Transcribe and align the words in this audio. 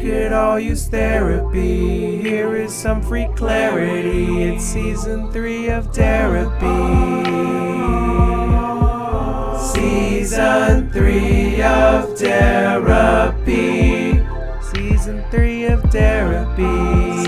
could 0.00 0.32
all 0.32 0.58
use 0.58 0.88
therapy. 0.88 2.16
Here 2.22 2.56
is 2.56 2.74
some 2.74 3.02
free 3.02 3.28
clarity. 3.36 4.44
It's 4.44 4.64
season 4.64 5.30
three 5.30 5.68
of 5.68 5.94
therapy. 5.94 6.66
Season 9.74 10.90
three 10.90 11.62
of 11.62 12.18
therapy. 12.18 14.24
Season 14.72 15.22
three 15.30 15.66
of 15.66 15.82
therapy. 15.90 17.24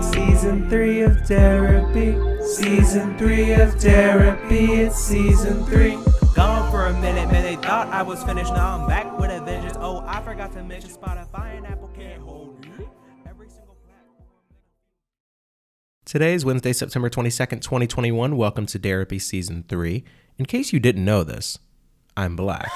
Season 0.00 0.70
three 0.70 1.00
of 1.02 1.18
therapy. 1.26 2.16
Season 2.44 3.18
three 3.18 3.52
of 3.54 3.74
therapy. 3.74 4.72
It's 4.82 4.96
season 4.96 5.64
three. 5.66 5.98
Gone 6.34 6.70
for 6.70 6.86
a 6.86 6.92
minute, 7.00 7.28
man. 7.32 7.42
They 7.42 7.56
thought 7.56 7.88
I 7.88 8.02
was 8.02 8.22
finished. 8.22 8.52
Now 8.52 8.78
I'm 8.78 8.86
back 8.86 9.18
with. 9.18 9.30
Oh, 9.30 9.37
I 10.18 10.20
forgot 10.20 10.52
to 10.54 10.64
mention 10.64 10.90
Spotify 10.90 11.56
and 11.56 11.64
Apple 11.64 11.92
can't 11.94 12.20
hold 12.20 12.60
me. 12.64 12.88
Every 13.24 13.48
single. 13.48 13.76
Today 16.04 16.34
is 16.34 16.44
Wednesday, 16.44 16.72
September 16.72 17.08
22nd, 17.08 17.60
2021. 17.60 18.36
Welcome 18.36 18.66
to 18.66 18.80
Therapy 18.80 19.20
Season 19.20 19.64
3. 19.68 20.02
In 20.36 20.44
case 20.44 20.72
you 20.72 20.80
didn't 20.80 21.04
know 21.04 21.22
this, 21.22 21.60
I'm 22.16 22.34
black. 22.34 22.68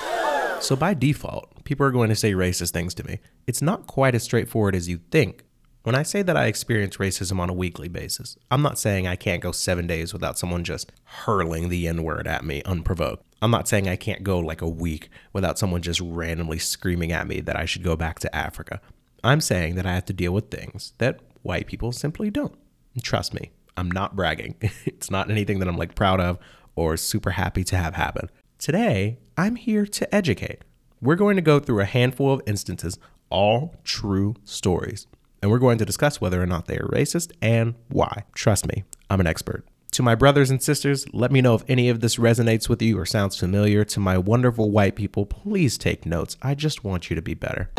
So 0.60 0.76
by 0.76 0.94
default, 0.94 1.64
people 1.64 1.84
are 1.84 1.90
going 1.90 2.10
to 2.10 2.14
say 2.14 2.30
racist 2.30 2.70
things 2.70 2.94
to 2.94 3.04
me. 3.04 3.18
It's 3.48 3.60
not 3.60 3.88
quite 3.88 4.14
as 4.14 4.22
straightforward 4.22 4.76
as 4.76 4.88
you 4.88 5.00
think. 5.10 5.42
When 5.82 5.96
I 5.96 6.04
say 6.04 6.22
that 6.22 6.36
I 6.36 6.46
experience 6.46 6.98
racism 6.98 7.40
on 7.40 7.50
a 7.50 7.54
weekly 7.54 7.88
basis, 7.88 8.38
I'm 8.52 8.62
not 8.62 8.78
saying 8.78 9.08
I 9.08 9.16
can't 9.16 9.42
go 9.42 9.50
seven 9.50 9.88
days 9.88 10.12
without 10.12 10.38
someone 10.38 10.62
just 10.62 10.92
hurling 11.02 11.70
the 11.70 11.88
N 11.88 12.04
word 12.04 12.28
at 12.28 12.44
me 12.44 12.62
unprovoked. 12.64 13.26
I'm 13.42 13.50
not 13.50 13.66
saying 13.66 13.88
I 13.88 13.96
can't 13.96 14.22
go 14.22 14.38
like 14.38 14.62
a 14.62 14.68
week 14.68 15.10
without 15.32 15.58
someone 15.58 15.82
just 15.82 16.00
randomly 16.00 16.60
screaming 16.60 17.10
at 17.10 17.26
me 17.26 17.40
that 17.40 17.56
I 17.56 17.64
should 17.64 17.82
go 17.82 17.96
back 17.96 18.20
to 18.20 18.34
Africa. 18.34 18.80
I'm 19.24 19.40
saying 19.40 19.74
that 19.74 19.84
I 19.84 19.94
have 19.94 20.04
to 20.06 20.12
deal 20.12 20.32
with 20.32 20.48
things 20.48 20.92
that 20.98 21.18
white 21.42 21.66
people 21.66 21.90
simply 21.90 22.30
don't. 22.30 22.54
And 22.94 23.02
Trust 23.02 23.34
me, 23.34 23.50
I'm 23.76 23.90
not 23.90 24.14
bragging. 24.14 24.54
it's 24.86 25.10
not 25.10 25.28
anything 25.28 25.58
that 25.58 25.66
I'm 25.66 25.76
like 25.76 25.96
proud 25.96 26.20
of 26.20 26.38
or 26.76 26.96
super 26.96 27.30
happy 27.30 27.64
to 27.64 27.76
have 27.76 27.94
happen. 27.96 28.30
Today, 28.58 29.18
I'm 29.36 29.56
here 29.56 29.86
to 29.86 30.14
educate. 30.14 30.62
We're 31.00 31.16
going 31.16 31.34
to 31.34 31.42
go 31.42 31.58
through 31.58 31.80
a 31.80 31.84
handful 31.84 32.32
of 32.32 32.42
instances, 32.46 32.96
all 33.28 33.74
true 33.82 34.36
stories, 34.44 35.08
and 35.42 35.50
we're 35.50 35.58
going 35.58 35.78
to 35.78 35.84
discuss 35.84 36.20
whether 36.20 36.40
or 36.40 36.46
not 36.46 36.66
they 36.66 36.78
are 36.78 36.86
racist 36.86 37.32
and 37.42 37.74
why. 37.88 38.22
Trust 38.36 38.68
me, 38.68 38.84
I'm 39.10 39.18
an 39.18 39.26
expert. 39.26 39.64
To 39.92 40.02
my 40.02 40.14
brothers 40.14 40.50
and 40.50 40.62
sisters, 40.62 41.04
let 41.12 41.30
me 41.30 41.42
know 41.42 41.54
if 41.54 41.64
any 41.68 41.90
of 41.90 42.00
this 42.00 42.16
resonates 42.16 42.66
with 42.66 42.80
you 42.80 42.98
or 42.98 43.04
sounds 43.04 43.36
familiar. 43.36 43.84
To 43.84 44.00
my 44.00 44.16
wonderful 44.16 44.70
white 44.70 44.96
people, 44.96 45.26
please 45.26 45.76
take 45.76 46.06
notes. 46.06 46.38
I 46.40 46.54
just 46.54 46.82
want 46.82 47.10
you 47.10 47.16
to 47.16 47.20
be 47.20 47.34
better. 47.34 47.70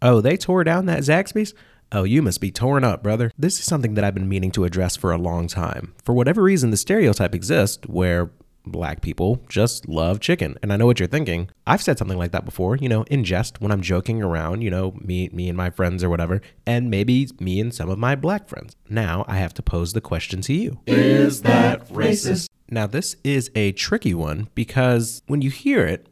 Oh, 0.00 0.22
they 0.22 0.38
tore 0.38 0.64
down 0.64 0.86
that 0.86 1.00
Zaxby's? 1.00 1.52
Oh, 1.92 2.04
you 2.04 2.22
must 2.22 2.40
be 2.40 2.50
torn 2.50 2.82
up, 2.82 3.02
brother. 3.02 3.30
This 3.38 3.58
is 3.58 3.66
something 3.66 3.92
that 3.92 4.04
I've 4.04 4.14
been 4.14 4.28
meaning 4.28 4.52
to 4.52 4.64
address 4.64 4.96
for 4.96 5.12
a 5.12 5.18
long 5.18 5.46
time. 5.46 5.92
For 6.02 6.14
whatever 6.14 6.42
reason, 6.42 6.70
the 6.70 6.78
stereotype 6.78 7.34
exists 7.34 7.86
where 7.86 8.30
black 8.66 9.00
people 9.00 9.42
just 9.48 9.88
love 9.88 10.20
chicken. 10.20 10.56
And 10.62 10.72
I 10.72 10.76
know 10.76 10.86
what 10.86 10.98
you're 10.98 11.08
thinking. 11.08 11.50
I've 11.66 11.82
said 11.82 11.98
something 11.98 12.18
like 12.18 12.32
that 12.32 12.44
before, 12.44 12.76
you 12.76 12.88
know, 12.88 13.02
in 13.04 13.24
jest 13.24 13.60
when 13.60 13.70
I'm 13.70 13.82
joking 13.82 14.22
around, 14.22 14.62
you 14.62 14.70
know, 14.70 14.94
me 15.00 15.28
me 15.32 15.48
and 15.48 15.56
my 15.56 15.70
friends 15.70 16.02
or 16.02 16.10
whatever, 16.10 16.40
and 16.66 16.90
maybe 16.90 17.28
me 17.40 17.60
and 17.60 17.74
some 17.74 17.90
of 17.90 17.98
my 17.98 18.14
black 18.14 18.48
friends. 18.48 18.76
Now 18.88 19.24
I 19.28 19.36
have 19.36 19.54
to 19.54 19.62
pose 19.62 19.92
the 19.92 20.00
question 20.00 20.40
to 20.42 20.52
you. 20.52 20.80
Is 20.86 21.42
that 21.42 21.88
racist? 21.88 22.48
Now, 22.70 22.86
this 22.86 23.16
is 23.22 23.50
a 23.54 23.72
tricky 23.72 24.14
one 24.14 24.48
because 24.54 25.22
when 25.26 25.42
you 25.42 25.50
hear 25.50 25.84
it, 25.86 26.08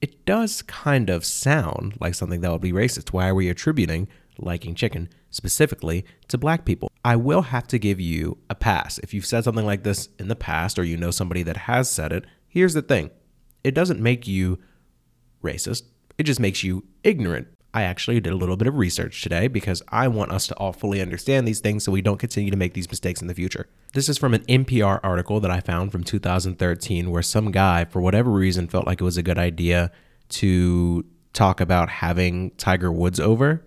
it 0.00 0.24
does 0.24 0.62
kind 0.62 1.10
of 1.10 1.24
sound 1.24 1.96
like 2.00 2.14
something 2.14 2.40
that 2.40 2.50
would 2.50 2.60
be 2.60 2.72
racist. 2.72 3.12
Why 3.12 3.28
are 3.28 3.34
we 3.34 3.48
attributing 3.48 4.08
liking 4.38 4.74
chicken 4.74 5.08
specifically 5.30 6.04
to 6.28 6.38
black 6.38 6.64
people? 6.64 6.90
I 7.04 7.16
will 7.16 7.42
have 7.42 7.66
to 7.68 7.78
give 7.78 8.00
you 8.00 8.38
a 8.50 8.54
pass. 8.54 8.98
If 8.98 9.14
you've 9.14 9.26
said 9.26 9.44
something 9.44 9.66
like 9.66 9.82
this 9.82 10.08
in 10.18 10.28
the 10.28 10.36
past 10.36 10.78
or 10.78 10.84
you 10.84 10.96
know 10.96 11.10
somebody 11.10 11.42
that 11.44 11.56
has 11.56 11.90
said 11.90 12.12
it, 12.12 12.24
here's 12.48 12.74
the 12.74 12.82
thing 12.82 13.10
it 13.64 13.74
doesn't 13.74 14.00
make 14.00 14.26
you 14.26 14.58
racist, 15.42 15.82
it 16.18 16.24
just 16.24 16.40
makes 16.40 16.62
you 16.62 16.84
ignorant. 17.02 17.48
I 17.74 17.82
actually 17.82 18.20
did 18.20 18.32
a 18.32 18.36
little 18.36 18.56
bit 18.56 18.68
of 18.68 18.76
research 18.76 19.20
today 19.20 19.48
because 19.48 19.82
I 19.88 20.08
want 20.08 20.32
us 20.32 20.46
to 20.46 20.54
all 20.54 20.72
fully 20.72 21.02
understand 21.02 21.46
these 21.46 21.60
things 21.60 21.84
so 21.84 21.92
we 21.92 22.00
don't 22.00 22.16
continue 22.16 22.50
to 22.50 22.56
make 22.56 22.72
these 22.72 22.88
mistakes 22.88 23.20
in 23.20 23.28
the 23.28 23.34
future. 23.34 23.68
This 23.92 24.08
is 24.08 24.16
from 24.16 24.32
an 24.32 24.44
NPR 24.44 24.98
article 25.02 25.40
that 25.40 25.50
I 25.50 25.60
found 25.60 25.92
from 25.92 26.02
2013 26.02 27.10
where 27.10 27.22
some 27.22 27.50
guy, 27.50 27.84
for 27.84 28.00
whatever 28.00 28.30
reason, 28.30 28.66
felt 28.66 28.86
like 28.86 29.00
it 29.00 29.04
was 29.04 29.18
a 29.18 29.22
good 29.22 29.38
idea 29.38 29.92
to 30.30 31.04
talk 31.34 31.60
about 31.60 31.90
having 31.90 32.50
Tiger 32.52 32.90
Woods 32.90 33.20
over, 33.20 33.64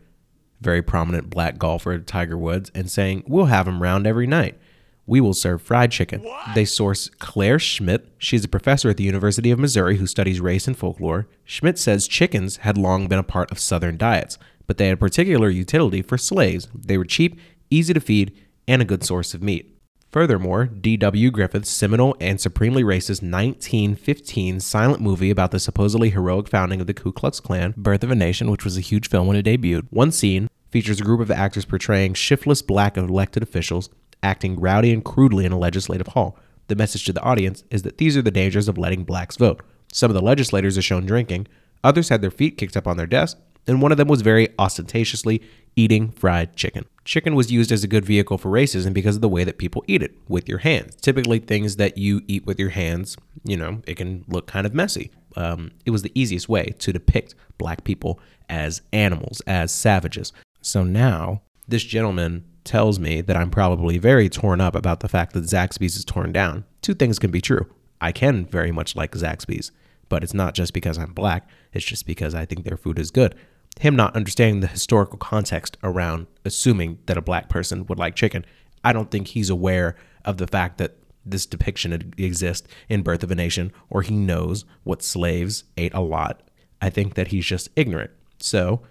very 0.61 0.81
prominent 0.81 1.29
black 1.29 1.57
golfer 1.57 1.97
Tiger 1.99 2.37
Woods, 2.37 2.71
and 2.75 2.89
saying, 2.89 3.23
We'll 3.27 3.45
have 3.45 3.67
him 3.67 3.81
round 3.81 4.05
every 4.05 4.27
night. 4.27 4.57
We 5.05 5.21
will 5.21 5.33
serve 5.33 5.63
fried 5.63 5.91
chicken. 5.91 6.23
They 6.53 6.65
source 6.65 7.09
Claire 7.17 7.57
Schmidt. 7.57 8.07
She's 8.19 8.43
a 8.43 8.49
professor 8.49 8.91
at 8.91 8.97
the 8.97 9.03
University 9.03 9.49
of 9.49 9.57
Missouri 9.57 9.97
who 9.97 10.05
studies 10.05 10.39
race 10.39 10.67
and 10.67 10.77
folklore. 10.77 11.27
Schmidt 11.45 11.79
says 11.79 12.07
chickens 12.07 12.57
had 12.57 12.77
long 12.77 13.07
been 13.07 13.17
a 13.17 13.23
part 13.23 13.51
of 13.51 13.57
Southern 13.57 13.97
diets, 13.97 14.37
but 14.67 14.77
they 14.77 14.87
had 14.87 14.99
particular 14.99 15.49
utility 15.49 16.03
for 16.03 16.17
slaves. 16.17 16.67
They 16.75 16.95
were 16.95 17.05
cheap, 17.05 17.39
easy 17.71 17.91
to 17.93 17.99
feed, 17.99 18.37
and 18.67 18.83
a 18.83 18.85
good 18.85 19.03
source 19.03 19.33
of 19.33 19.41
meat. 19.41 19.78
Furthermore, 20.11 20.65
D.W. 20.65 21.29
Griffith's 21.29 21.69
seminal 21.69 22.15
and 22.19 22.41
supremely 22.41 22.83
racist 22.83 23.21
1915 23.21 24.59
silent 24.59 25.01
movie 25.01 25.29
about 25.29 25.51
the 25.51 25.59
supposedly 25.59 26.09
heroic 26.09 26.47
founding 26.47 26.81
of 26.81 26.87
the 26.87 26.95
Ku 26.95 27.11
Klux 27.11 27.39
Klan, 27.39 27.75
Birth 27.77 28.03
of 28.03 28.09
a 28.09 28.15
Nation, 28.15 28.49
which 28.49 28.65
was 28.65 28.75
a 28.75 28.81
huge 28.81 29.07
film 29.07 29.27
when 29.27 29.37
it 29.37 29.45
debuted, 29.45 29.85
one 29.91 30.11
scene 30.11 30.49
features 30.71 30.99
a 30.99 31.03
group 31.03 31.19
of 31.19 31.29
actors 31.29 31.65
portraying 31.65 32.15
shiftless 32.15 32.63
black 32.63 32.97
elected 32.97 33.43
officials 33.43 33.89
acting 34.23 34.59
rowdy 34.59 34.91
and 34.91 35.05
crudely 35.05 35.45
in 35.45 35.51
a 35.51 35.59
legislative 35.59 36.07
hall. 36.07 36.37
The 36.69 36.75
message 36.75 37.05
to 37.05 37.13
the 37.13 37.21
audience 37.21 37.63
is 37.69 37.83
that 37.83 37.99
these 37.99 38.17
are 38.17 38.21
the 38.23 38.31
dangers 38.31 38.67
of 38.67 38.79
letting 38.79 39.03
blacks 39.03 39.37
vote. 39.37 39.61
Some 39.93 40.09
of 40.09 40.15
the 40.15 40.21
legislators 40.21 40.75
are 40.77 40.83
shown 40.83 41.05
drinking, 41.05 41.47
others 41.83 42.09
had 42.09 42.21
their 42.21 42.31
feet 42.31 42.57
kicked 42.57 42.75
up 42.75 42.87
on 42.87 42.97
their 42.97 43.07
desk, 43.07 43.37
and 43.67 43.79
one 43.79 43.91
of 43.91 43.97
them 43.99 44.07
was 44.07 44.23
very 44.23 44.49
ostentatiously 44.57 45.41
eating 45.75 46.09
fried 46.11 46.55
chicken. 46.55 46.85
Chicken 47.09 47.33
was 47.33 47.51
used 47.51 47.71
as 47.71 47.83
a 47.83 47.87
good 47.87 48.05
vehicle 48.05 48.37
for 48.37 48.51
racism 48.51 48.93
because 48.93 49.15
of 49.15 49.21
the 49.23 49.27
way 49.27 49.43
that 49.43 49.57
people 49.57 49.83
eat 49.87 50.03
it 50.03 50.15
with 50.27 50.47
your 50.47 50.59
hands. 50.59 50.95
Typically, 50.97 51.39
things 51.39 51.77
that 51.77 51.97
you 51.97 52.21
eat 52.27 52.45
with 52.45 52.59
your 52.59 52.69
hands, 52.69 53.17
you 53.43 53.57
know, 53.57 53.81
it 53.87 53.95
can 53.95 54.23
look 54.27 54.45
kind 54.45 54.67
of 54.67 54.75
messy. 54.75 55.09
Um, 55.35 55.71
it 55.87 55.89
was 55.89 56.03
the 56.03 56.11
easiest 56.13 56.47
way 56.47 56.75
to 56.77 56.93
depict 56.93 57.33
black 57.57 57.83
people 57.83 58.19
as 58.47 58.83
animals, 58.93 59.41
as 59.47 59.71
savages. 59.71 60.33
So 60.61 60.83
now, 60.83 61.41
this 61.67 61.83
gentleman 61.83 62.45
tells 62.63 62.99
me 62.99 63.21
that 63.21 63.35
I'm 63.35 63.49
probably 63.49 63.97
very 63.97 64.29
torn 64.29 64.61
up 64.61 64.75
about 64.75 64.99
the 64.99 65.09
fact 65.09 65.33
that 65.33 65.45
Zaxby's 65.45 65.95
is 65.95 66.05
torn 66.05 66.31
down. 66.31 66.63
Two 66.83 66.93
things 66.93 67.17
can 67.17 67.31
be 67.31 67.41
true. 67.41 67.65
I 67.99 68.11
can 68.11 68.45
very 68.45 68.71
much 68.71 68.95
like 68.95 69.13
Zaxby's, 69.13 69.71
but 70.09 70.23
it's 70.23 70.35
not 70.35 70.53
just 70.53 70.73
because 70.73 70.99
I'm 70.99 71.13
black, 71.13 71.49
it's 71.73 71.85
just 71.85 72.05
because 72.05 72.35
I 72.35 72.45
think 72.45 72.65
their 72.65 72.77
food 72.77 72.99
is 72.99 73.09
good. 73.09 73.33
Him 73.79 73.95
not 73.95 74.15
understanding 74.15 74.59
the 74.59 74.67
historical 74.67 75.17
context 75.17 75.77
around 75.83 76.27
assuming 76.43 76.99
that 77.05 77.17
a 77.17 77.21
black 77.21 77.49
person 77.49 77.85
would 77.85 77.99
like 77.99 78.15
chicken, 78.15 78.45
I 78.83 78.93
don't 78.93 79.11
think 79.11 79.27
he's 79.27 79.49
aware 79.49 79.95
of 80.25 80.37
the 80.37 80.47
fact 80.47 80.77
that 80.79 80.97
this 81.25 81.45
depiction 81.45 82.13
exists 82.17 82.67
in 82.87 83.03
Birth 83.03 83.23
of 83.23 83.31
a 83.31 83.35
Nation 83.35 83.71
or 83.89 84.01
he 84.01 84.15
knows 84.15 84.65
what 84.83 85.03
slaves 85.03 85.63
ate 85.77 85.93
a 85.93 86.01
lot. 86.01 86.41
I 86.81 86.89
think 86.89 87.15
that 87.15 87.27
he's 87.27 87.45
just 87.45 87.69
ignorant. 87.75 88.11
So 88.39 88.81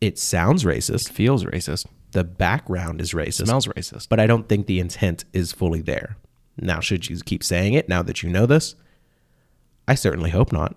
it 0.00 0.18
sounds 0.18 0.64
racist. 0.64 1.10
Feels 1.10 1.44
racist. 1.44 1.86
The 2.12 2.24
background 2.24 3.00
is 3.00 3.12
racist. 3.12 3.46
Smells 3.46 3.66
racist. 3.66 4.08
but 4.08 4.20
I 4.20 4.26
don't 4.26 4.48
think 4.48 4.66
the 4.66 4.80
intent 4.80 5.24
is 5.32 5.52
fully 5.52 5.82
there. 5.82 6.16
Now, 6.60 6.80
should 6.80 7.08
you 7.08 7.18
keep 7.20 7.44
saying 7.44 7.74
it 7.74 7.88
now 7.88 8.02
that 8.02 8.22
you 8.22 8.30
know 8.30 8.46
this? 8.46 8.74
I 9.86 9.94
certainly 9.94 10.30
hope 10.30 10.52
not. 10.52 10.76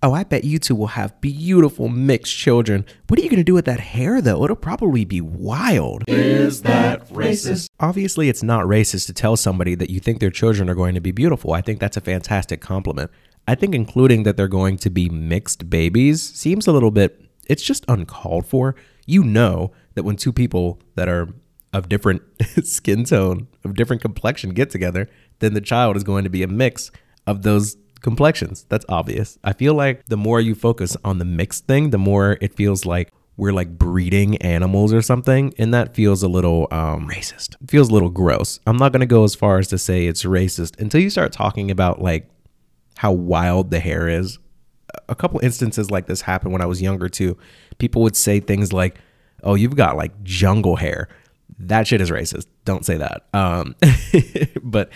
Oh, 0.00 0.12
I 0.12 0.22
bet 0.22 0.44
you 0.44 0.60
two 0.60 0.76
will 0.76 0.88
have 0.88 1.20
beautiful 1.20 1.88
mixed 1.88 2.36
children. 2.36 2.86
What 3.08 3.18
are 3.18 3.22
you 3.22 3.28
going 3.28 3.40
to 3.40 3.44
do 3.44 3.54
with 3.54 3.64
that 3.64 3.80
hair, 3.80 4.20
though? 4.20 4.44
It'll 4.44 4.54
probably 4.54 5.04
be 5.04 5.20
wild. 5.20 6.04
Is 6.06 6.62
that 6.62 7.08
racist? 7.08 7.68
Obviously, 7.80 8.28
it's 8.28 8.44
not 8.44 8.66
racist 8.66 9.06
to 9.06 9.12
tell 9.12 9.36
somebody 9.36 9.74
that 9.74 9.90
you 9.90 9.98
think 9.98 10.20
their 10.20 10.30
children 10.30 10.70
are 10.70 10.76
going 10.76 10.94
to 10.94 11.00
be 11.00 11.10
beautiful. 11.10 11.52
I 11.52 11.62
think 11.62 11.80
that's 11.80 11.96
a 11.96 12.00
fantastic 12.00 12.60
compliment. 12.60 13.10
I 13.48 13.56
think 13.56 13.74
including 13.74 14.22
that 14.22 14.36
they're 14.36 14.46
going 14.46 14.76
to 14.78 14.90
be 14.90 15.08
mixed 15.08 15.68
babies 15.68 16.22
seems 16.22 16.68
a 16.68 16.72
little 16.72 16.92
bit, 16.92 17.20
it's 17.48 17.64
just 17.64 17.84
uncalled 17.88 18.46
for. 18.46 18.76
You 19.04 19.24
know 19.24 19.72
that 19.94 20.04
when 20.04 20.14
two 20.14 20.32
people 20.32 20.80
that 20.94 21.08
are 21.08 21.28
of 21.72 21.88
different 21.88 22.22
skin 22.62 23.02
tone, 23.02 23.48
of 23.64 23.74
different 23.74 24.02
complexion 24.02 24.50
get 24.50 24.70
together, 24.70 25.08
then 25.40 25.54
the 25.54 25.60
child 25.60 25.96
is 25.96 26.04
going 26.04 26.22
to 26.22 26.30
be 26.30 26.44
a 26.44 26.48
mix 26.48 26.92
of 27.26 27.42
those 27.42 27.76
complexions. 28.00 28.66
That's 28.68 28.84
obvious. 28.88 29.38
I 29.44 29.52
feel 29.52 29.74
like 29.74 30.06
the 30.06 30.16
more 30.16 30.40
you 30.40 30.54
focus 30.54 30.96
on 31.04 31.18
the 31.18 31.24
mixed 31.24 31.66
thing, 31.66 31.90
the 31.90 31.98
more 31.98 32.38
it 32.40 32.54
feels 32.54 32.84
like 32.84 33.12
we're 33.38 33.52
like 33.52 33.78
breeding 33.78 34.36
animals 34.38 34.92
or 34.92 35.00
something, 35.00 35.54
and 35.58 35.72
that 35.72 35.94
feels 35.94 36.22
a 36.22 36.28
little 36.28 36.66
um, 36.72 37.08
racist. 37.08 37.54
It 37.62 37.70
feels 37.70 37.88
a 37.88 37.92
little 37.92 38.10
gross. 38.10 38.58
I'm 38.66 38.76
not 38.76 38.92
gonna 38.92 39.06
go 39.06 39.24
as 39.24 39.34
far 39.34 39.58
as 39.58 39.68
to 39.68 39.78
say 39.78 40.06
it's 40.06 40.24
racist 40.24 40.78
until 40.80 41.00
you 41.00 41.08
start 41.08 41.32
talking 41.32 41.70
about 41.70 42.02
like 42.02 42.28
how 42.96 43.12
wild 43.12 43.70
the 43.70 43.78
hair 43.78 44.08
is. 44.08 44.38
A 45.08 45.14
couple 45.14 45.38
instances 45.40 45.90
like 45.90 46.06
this 46.06 46.22
happened 46.22 46.52
when 46.52 46.62
I 46.62 46.66
was 46.66 46.82
younger 46.82 47.08
too. 47.08 47.38
People 47.78 48.02
would 48.02 48.16
say 48.16 48.40
things 48.40 48.72
like, 48.72 48.98
"Oh, 49.44 49.54
you've 49.54 49.76
got 49.76 49.96
like 49.96 50.22
jungle 50.24 50.76
hair." 50.76 51.08
That 51.60 51.86
shit 51.86 52.00
is 52.00 52.10
racist. 52.10 52.46
Don't 52.64 52.84
say 52.84 52.96
that. 52.96 53.22
Um, 53.32 53.76
but 54.62 54.90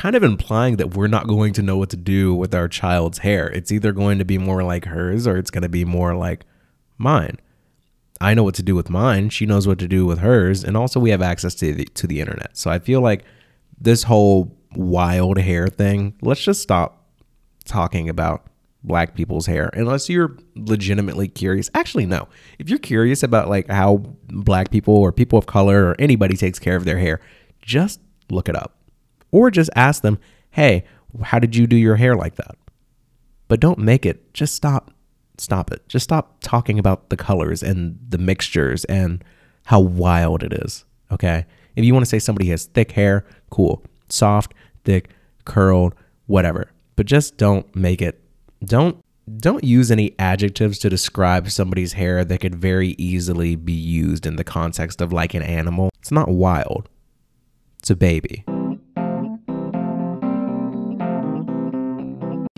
kind 0.00 0.16
of 0.16 0.22
implying 0.22 0.76
that 0.76 0.96
we're 0.96 1.06
not 1.06 1.26
going 1.26 1.52
to 1.52 1.60
know 1.60 1.76
what 1.76 1.90
to 1.90 1.96
do 1.96 2.34
with 2.34 2.54
our 2.54 2.68
child's 2.68 3.18
hair. 3.18 3.48
It's 3.50 3.70
either 3.70 3.92
going 3.92 4.18
to 4.18 4.24
be 4.24 4.38
more 4.38 4.62
like 4.62 4.86
hers 4.86 5.26
or 5.26 5.36
it's 5.36 5.50
going 5.50 5.60
to 5.62 5.68
be 5.68 5.84
more 5.84 6.14
like 6.14 6.46
mine. 6.96 7.36
I 8.18 8.32
know 8.32 8.42
what 8.42 8.54
to 8.54 8.62
do 8.62 8.74
with 8.74 8.88
mine. 8.88 9.28
She 9.28 9.44
knows 9.44 9.66
what 9.66 9.78
to 9.78 9.86
do 9.86 10.06
with 10.06 10.20
hers, 10.20 10.64
and 10.64 10.74
also 10.74 10.98
we 11.00 11.10
have 11.10 11.20
access 11.20 11.54
to 11.56 11.74
the, 11.74 11.84
to 11.84 12.06
the 12.06 12.18
internet. 12.18 12.56
So 12.56 12.70
I 12.70 12.78
feel 12.78 13.02
like 13.02 13.24
this 13.78 14.04
whole 14.04 14.56
wild 14.74 15.36
hair 15.36 15.68
thing. 15.68 16.14
Let's 16.22 16.42
just 16.42 16.62
stop 16.62 17.04
talking 17.66 18.08
about 18.08 18.46
black 18.82 19.14
people's 19.14 19.44
hair 19.44 19.68
unless 19.74 20.08
you're 20.08 20.34
legitimately 20.54 21.28
curious. 21.28 21.68
Actually, 21.74 22.06
no. 22.06 22.26
If 22.58 22.70
you're 22.70 22.78
curious 22.78 23.22
about 23.22 23.50
like 23.50 23.68
how 23.68 23.98
black 24.28 24.70
people 24.70 24.96
or 24.96 25.12
people 25.12 25.38
of 25.38 25.44
color 25.44 25.88
or 25.88 25.96
anybody 25.98 26.38
takes 26.38 26.58
care 26.58 26.76
of 26.76 26.86
their 26.86 26.98
hair, 26.98 27.20
just 27.60 28.00
look 28.30 28.48
it 28.48 28.56
up. 28.56 28.79
Or 29.30 29.50
just 29.50 29.70
ask 29.76 30.02
them, 30.02 30.18
"Hey, 30.50 30.84
how 31.22 31.38
did 31.38 31.56
you 31.56 31.66
do 31.66 31.76
your 31.76 31.96
hair 31.96 32.14
like 32.16 32.36
that?" 32.36 32.56
But 33.48 33.60
don't 33.60 33.78
make 33.78 34.06
it. 34.06 34.32
Just 34.32 34.54
stop. 34.54 34.92
Stop 35.38 35.72
it. 35.72 35.88
Just 35.88 36.04
stop 36.04 36.36
talking 36.40 36.78
about 36.78 37.10
the 37.10 37.16
colors 37.16 37.62
and 37.62 37.98
the 38.08 38.18
mixtures 38.18 38.84
and 38.84 39.24
how 39.64 39.80
wild 39.80 40.42
it 40.42 40.52
is. 40.52 40.84
Okay? 41.10 41.46
If 41.76 41.84
you 41.84 41.94
want 41.94 42.04
to 42.04 42.08
say 42.08 42.18
somebody 42.18 42.48
has 42.48 42.66
thick 42.66 42.92
hair, 42.92 43.24
cool. 43.50 43.82
Soft, 44.08 44.54
thick, 44.84 45.10
curled, 45.44 45.94
whatever. 46.26 46.70
But 46.96 47.06
just 47.06 47.36
don't 47.36 47.74
make 47.74 48.02
it 48.02 48.20
don't 48.64 49.02
don't 49.36 49.62
use 49.62 49.90
any 49.90 50.14
adjectives 50.18 50.78
to 50.80 50.90
describe 50.90 51.50
somebody's 51.50 51.92
hair 51.92 52.24
that 52.24 52.40
could 52.40 52.54
very 52.54 52.96
easily 52.98 53.54
be 53.54 53.72
used 53.72 54.26
in 54.26 54.36
the 54.36 54.44
context 54.44 55.00
of 55.00 55.12
like 55.12 55.34
an 55.34 55.42
animal. 55.42 55.90
It's 56.00 56.10
not 56.10 56.28
wild. 56.28 56.88
It's 57.78 57.90
a 57.90 57.96
baby. 57.96 58.44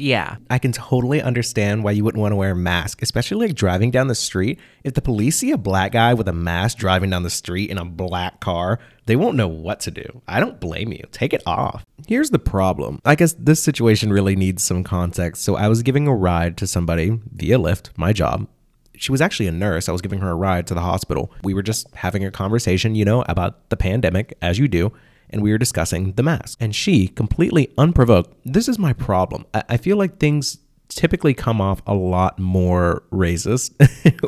Yeah, 0.02 0.38
I 0.50 0.58
can 0.58 0.72
totally 0.72 1.22
understand 1.22 1.84
why 1.84 1.92
you 1.92 2.02
wouldn't 2.02 2.20
want 2.20 2.32
to 2.32 2.36
wear 2.36 2.50
a 2.50 2.56
mask, 2.56 3.02
especially 3.02 3.46
like 3.46 3.54
driving 3.54 3.92
down 3.92 4.08
the 4.08 4.16
street. 4.16 4.58
If 4.82 4.94
the 4.94 5.00
police 5.00 5.36
see 5.36 5.52
a 5.52 5.56
black 5.56 5.92
guy 5.92 6.12
with 6.12 6.26
a 6.26 6.32
mask 6.32 6.78
driving 6.78 7.10
down 7.10 7.22
the 7.22 7.30
street 7.30 7.70
in 7.70 7.78
a 7.78 7.84
black 7.84 8.40
car, 8.40 8.80
they 9.06 9.14
won't 9.14 9.36
know 9.36 9.46
what 9.46 9.78
to 9.82 9.92
do. 9.92 10.20
I 10.26 10.40
don't 10.40 10.58
blame 10.58 10.90
you. 10.90 11.04
Take 11.12 11.32
it 11.32 11.42
off. 11.46 11.86
Here's 12.08 12.30
the 12.30 12.40
problem. 12.40 12.98
I 13.04 13.14
guess 13.14 13.34
this 13.34 13.62
situation 13.62 14.12
really 14.12 14.34
needs 14.34 14.64
some 14.64 14.82
context. 14.82 15.44
So 15.44 15.54
I 15.54 15.68
was 15.68 15.84
giving 15.84 16.08
a 16.08 16.14
ride 16.16 16.56
to 16.56 16.66
somebody 16.66 17.20
via 17.32 17.58
Lyft, 17.58 17.90
my 17.96 18.12
job. 18.12 18.48
She 18.96 19.12
was 19.12 19.20
actually 19.20 19.46
a 19.46 19.52
nurse. 19.52 19.88
I 19.88 19.92
was 19.92 20.02
giving 20.02 20.18
her 20.18 20.30
a 20.30 20.34
ride 20.34 20.66
to 20.66 20.74
the 20.74 20.80
hospital. 20.80 21.30
We 21.44 21.54
were 21.54 21.62
just 21.62 21.86
having 21.94 22.24
a 22.24 22.32
conversation, 22.32 22.96
you 22.96 23.04
know, 23.04 23.22
about 23.28 23.70
the 23.70 23.76
pandemic, 23.76 24.36
as 24.42 24.58
you 24.58 24.66
do 24.66 24.92
and 25.32 25.42
we 25.42 25.50
were 25.50 25.58
discussing 25.58 26.12
the 26.12 26.22
mask. 26.22 26.58
And 26.60 26.74
she, 26.74 27.08
completely 27.08 27.72
unprovoked, 27.78 28.36
this 28.44 28.68
is 28.68 28.78
my 28.78 28.92
problem. 28.92 29.46
I, 29.54 29.64
I 29.70 29.76
feel 29.76 29.96
like 29.96 30.18
things 30.18 30.58
typically 30.88 31.34
come 31.34 31.60
off 31.60 31.80
a 31.86 31.94
lot 31.94 32.38
more 32.38 33.02
racist 33.10 33.72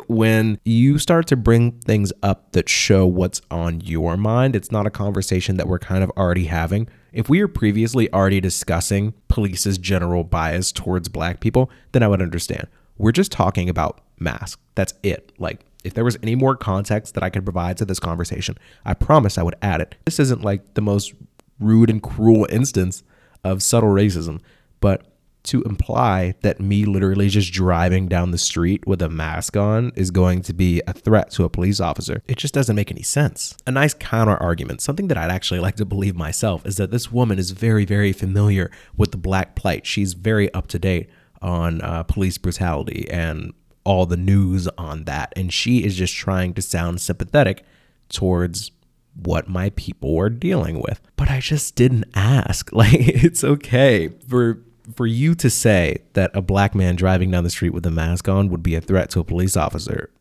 when 0.07 0.59
you 0.65 0.97
start 0.97 1.27
to 1.27 1.35
bring 1.35 1.73
things 1.73 2.11
up 2.23 2.51
that 2.53 2.67
show 2.67 3.05
what's 3.05 3.41
on 3.51 3.81
your 3.81 4.17
mind. 4.17 4.55
It's 4.55 4.71
not 4.71 4.87
a 4.87 4.89
conversation 4.89 5.57
that 5.57 5.67
we're 5.67 5.79
kind 5.79 6.03
of 6.03 6.09
already 6.11 6.45
having. 6.45 6.89
If 7.13 7.29
we 7.29 7.39
were 7.39 7.47
previously 7.47 8.11
already 8.11 8.41
discussing 8.41 9.13
police's 9.27 9.77
general 9.77 10.23
bias 10.23 10.71
towards 10.71 11.07
black 11.07 11.39
people, 11.39 11.69
then 11.91 12.03
I 12.03 12.07
would 12.07 12.21
understand. 12.21 12.67
We're 12.97 13.11
just 13.11 13.31
talking 13.31 13.69
about 13.69 14.01
masks. 14.19 14.61
That's 14.75 14.93
it. 15.03 15.31
Like 15.37 15.65
if 15.85 15.93
there 15.93 16.03
was 16.03 16.17
any 16.23 16.35
more 16.35 16.55
context 16.55 17.13
that 17.13 17.23
I 17.23 17.29
could 17.29 17.45
provide 17.45 17.77
to 17.77 17.85
this 17.85 17.99
conversation, 17.99 18.57
I 18.83 18.93
promise 18.93 19.37
I 19.37 19.43
would 19.43 19.55
add 19.61 19.81
it. 19.81 19.95
This 20.05 20.19
isn't 20.19 20.41
like 20.41 20.73
the 20.73 20.81
most 20.81 21.13
rude 21.59 21.89
and 21.89 22.01
cruel 22.01 22.47
instance 22.49 23.03
of 23.43 23.63
subtle 23.63 23.89
racism, 23.89 24.41
but 24.81 25.05
to 25.43 25.61
imply 25.61 26.33
that 26.41 26.59
me 26.59 26.85
literally 26.85 27.29
just 27.29 27.53
driving 27.53 28.07
down 28.07 28.31
the 28.31 28.37
street 28.37 28.85
with 28.87 28.99
a 29.01 29.09
mask 29.09 29.55
on 29.55 29.91
is 29.95 30.09
going 30.09 30.41
to 30.41 30.53
be 30.53 30.81
a 30.87 30.93
threat 30.93 31.29
to 31.29 31.43
a 31.43 31.49
police 31.49 31.79
officer. 31.79 32.23
It 32.27 32.37
just 32.37 32.53
doesn't 32.53 32.75
make 32.75 32.89
any 32.89 33.03
sense. 33.03 33.55
A 33.67 33.71
nice 33.71 33.93
counter 33.93 34.37
argument, 34.37 34.81
something 34.81 35.07
that 35.09 35.17
I'd 35.17 35.29
actually 35.29 35.59
like 35.59 35.75
to 35.75 35.85
believe 35.85 36.15
myself, 36.15 36.65
is 36.65 36.77
that 36.77 36.89
this 36.89 37.11
woman 37.11 37.37
is 37.37 37.51
very, 37.51 37.85
very 37.85 38.11
familiar 38.11 38.71
with 38.97 39.11
the 39.11 39.17
black 39.17 39.55
plight. 39.55 39.85
She's 39.85 40.13
very 40.13 40.51
up 40.53 40.65
to 40.69 40.79
date 40.79 41.09
on 41.43 41.79
uh, 41.81 42.01
police 42.03 42.39
brutality 42.39 43.07
and 43.11 43.53
all 43.85 44.05
the 44.05 44.17
news 44.17 44.67
on 44.77 45.05
that. 45.05 45.31
And 45.35 45.53
she 45.53 45.85
is 45.85 45.95
just 45.95 46.13
trying 46.13 46.53
to 46.55 46.61
sound 46.61 46.99
sympathetic 46.99 47.63
towards 48.09 48.71
what 49.15 49.47
my 49.47 49.69
people 49.71 50.13
were 50.13 50.29
dealing 50.29 50.81
with. 50.81 50.99
But 51.15 51.29
I 51.29 51.39
just 51.39 51.75
didn't 51.75 52.05
ask. 52.13 52.71
Like 52.73 52.93
it's 52.93 53.43
okay 53.43 54.09
for 54.27 54.59
for 54.93 55.07
you 55.07 55.33
to 55.35 55.49
say 55.49 56.03
that 56.13 56.29
a 56.35 56.41
black 56.41 56.75
man 56.75 56.95
driving 56.95 57.31
down 57.31 57.43
the 57.43 57.49
street 57.49 57.73
with 57.73 57.85
a 57.85 57.91
mask 57.91 58.27
on 58.27 58.49
would 58.49 58.61
be 58.61 58.75
a 58.75 58.81
threat 58.81 59.09
to 59.11 59.19
a 59.19 59.23
police 59.23 59.57
officer 59.57 60.11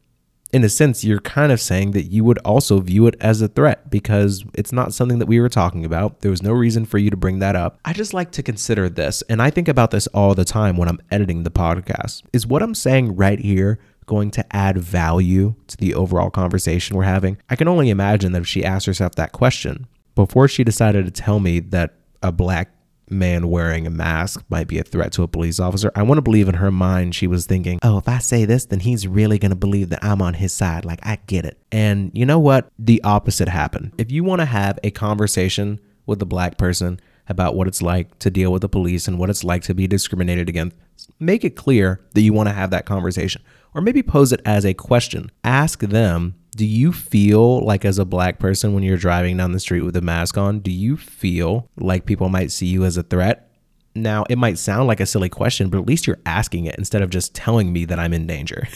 in 0.55 0.63
a 0.63 0.69
sense, 0.69 1.03
you're 1.03 1.19
kind 1.19 1.51
of 1.51 1.61
saying 1.61 1.91
that 1.91 2.05
you 2.05 2.23
would 2.23 2.39
also 2.39 2.79
view 2.79 3.09
it 3.09 3.17
as 3.21 3.43
a 3.43 3.49
threat 3.49 3.91
because 3.91 4.45
it's 4.55 4.71
not 4.71 4.95
something 4.95 5.19
that 5.19 5.27
we 5.27 5.41
were 5.41 5.49
talking 5.49 5.85
about. 5.85 6.21
There 6.21 6.31
was 6.31 6.45
no 6.45 6.53
reason 6.53 6.85
for 6.85 6.97
you 6.97 7.11
to 7.11 7.17
bring 7.17 7.41
that 7.41 7.57
up. 7.57 7.81
I 7.85 7.93
just 7.93 8.15
like 8.15 8.31
to 8.31 8.43
consider 8.43 8.89
this, 8.89 9.23
and 9.23 9.43
I 9.43 9.51
think 9.51 9.67
about 9.67 9.91
this 9.91 10.07
all 10.09 10.33
the 10.37 10.45
time 10.45 10.77
when 10.77 10.89
I'm 10.89 11.01
editing 11.11 11.43
the 11.43 11.51
podcast. 11.51 12.23
Is 12.33 12.47
what 12.47 12.63
I'm 12.63 12.77
saying 12.77 13.17
right 13.17 13.41
here 13.41 13.81
going 14.07 14.31
to 14.31 14.57
add 14.57 14.79
value 14.79 15.57
to 15.67 15.77
the 15.77 15.93
overall 15.93 16.31
conversation 16.31 16.97
we're 16.97 17.03
having? 17.03 17.37
I 17.51 17.57
can 17.57 17.67
only 17.67 17.91
imagine 17.91 18.31
that 18.31 18.43
if 18.43 18.47
she 18.47 18.65
asked 18.65 18.87
herself 18.87 19.17
that 19.17 19.33
question 19.33 19.89
before 20.15 20.47
she 20.47 20.63
decided 20.63 21.05
to 21.05 21.11
tell 21.11 21.41
me 21.41 21.59
that 21.59 21.95
a 22.23 22.31
black 22.31 22.71
man 23.11 23.49
wearing 23.49 23.87
a 23.87 23.91
mask 23.91 24.45
might 24.49 24.69
be 24.69 24.79
a 24.79 24.83
threat 24.83 25.13
to 25.13 25.23
a 25.23 25.29
police 25.29 25.61
officer. 25.61 25.91
I 25.95 26.03
want 26.03 26.19
to 26.19 26.23
believe 26.23 26.49
in 26.49 26.55
her 26.57 26.71
mind 26.71 27.15
she 27.15 27.27
was 27.27 27.47
thinking, 27.47 27.79
oh, 27.83 27.99
if 27.99 28.09
I 28.09 28.19
say 28.19 28.45
this, 28.45 28.67
then 28.67 28.81
he's 28.81 29.07
really 29.07 29.39
going 29.39 29.51
to 29.51 29.57
believe 29.57 29.91
that 29.91 30.05
I'm 30.05 30.23
on 30.23 30.35
his 30.35 30.53
side. 30.53 30.85
Like, 30.85 31.01
I 31.03 31.19
get 31.27 31.45
it. 31.45 31.59
And 31.71 32.11
you 32.15 32.27
know 32.27 32.39
what? 32.39 32.71
The 32.79 33.03
opposite 33.03 33.49
happened. 33.49 33.93
If 33.99 34.11
you 34.11 34.25
want 34.25 34.41
to 34.41 34.47
have 34.47 34.79
a 34.83 34.91
conversation 34.91 35.81
with 36.07 36.21
a 36.23 36.27
black 36.27 36.59
person 36.59 37.01
about 37.29 37.55
what 37.55 37.67
it's 37.67 37.81
like 37.81 38.19
to 38.19 38.31
deal 38.31 38.53
with 38.53 38.63
the 38.63 38.69
police 38.69 39.09
and 39.09 39.19
what 39.19 39.31
it's 39.31 39.45
like 39.45 39.63
to 39.63 39.75
be 39.75 39.87
discriminated 39.87 40.49
against, 40.49 40.77
make 41.19 41.45
it 41.45 41.57
clear 41.57 42.01
that 42.13 42.21
you 42.21 42.33
want 42.33 42.49
to 42.49 42.55
have 42.55 42.71
that 42.71 42.87
conversation. 42.87 43.43
Or 43.75 43.81
maybe 43.81 44.03
pose 44.03 44.33
it 44.33 44.41
as 44.45 44.65
a 44.65 44.75
question. 44.75 45.31
Ask 45.43 45.81
them 45.81 46.37
do 46.55 46.65
you 46.65 46.93
feel 46.93 47.61
like 47.61 47.85
as 47.85 47.99
a 47.99 48.05
black 48.05 48.39
person 48.39 48.75
when 48.75 48.83
you're 48.83 48.97
driving 48.97 49.37
down 49.37 49.53
the 49.53 49.61
street 49.61 49.83
with 49.83 49.97
a 49.97 50.01
mask 50.01 50.39
on 50.39 50.61
do 50.61 50.71
you 50.71 50.97
feel 50.97 51.69
like 51.77 52.07
people 52.07 52.29
might 52.29 52.51
see 52.53 52.67
you 52.67 52.85
as 52.85 52.97
a 52.97 53.03
threat 53.03 53.51
now 53.95 54.25
it 54.31 54.37
might 54.37 54.59
sound 54.59 54.87
like 54.87 55.01
a 55.01 55.07
silly 55.07 55.29
question 55.29 55.69
but 55.69 55.79
at 55.79 55.87
least 55.87 56.07
you're 56.07 56.21
asking 56.27 56.67
it 56.67 56.75
instead 56.79 57.03
of 57.03 57.11
just 57.11 57.35
telling 57.35 57.73
me 57.73 57.85
that 57.85 57.99
i'm 57.99 58.13
in 58.13 58.27
danger 58.27 58.67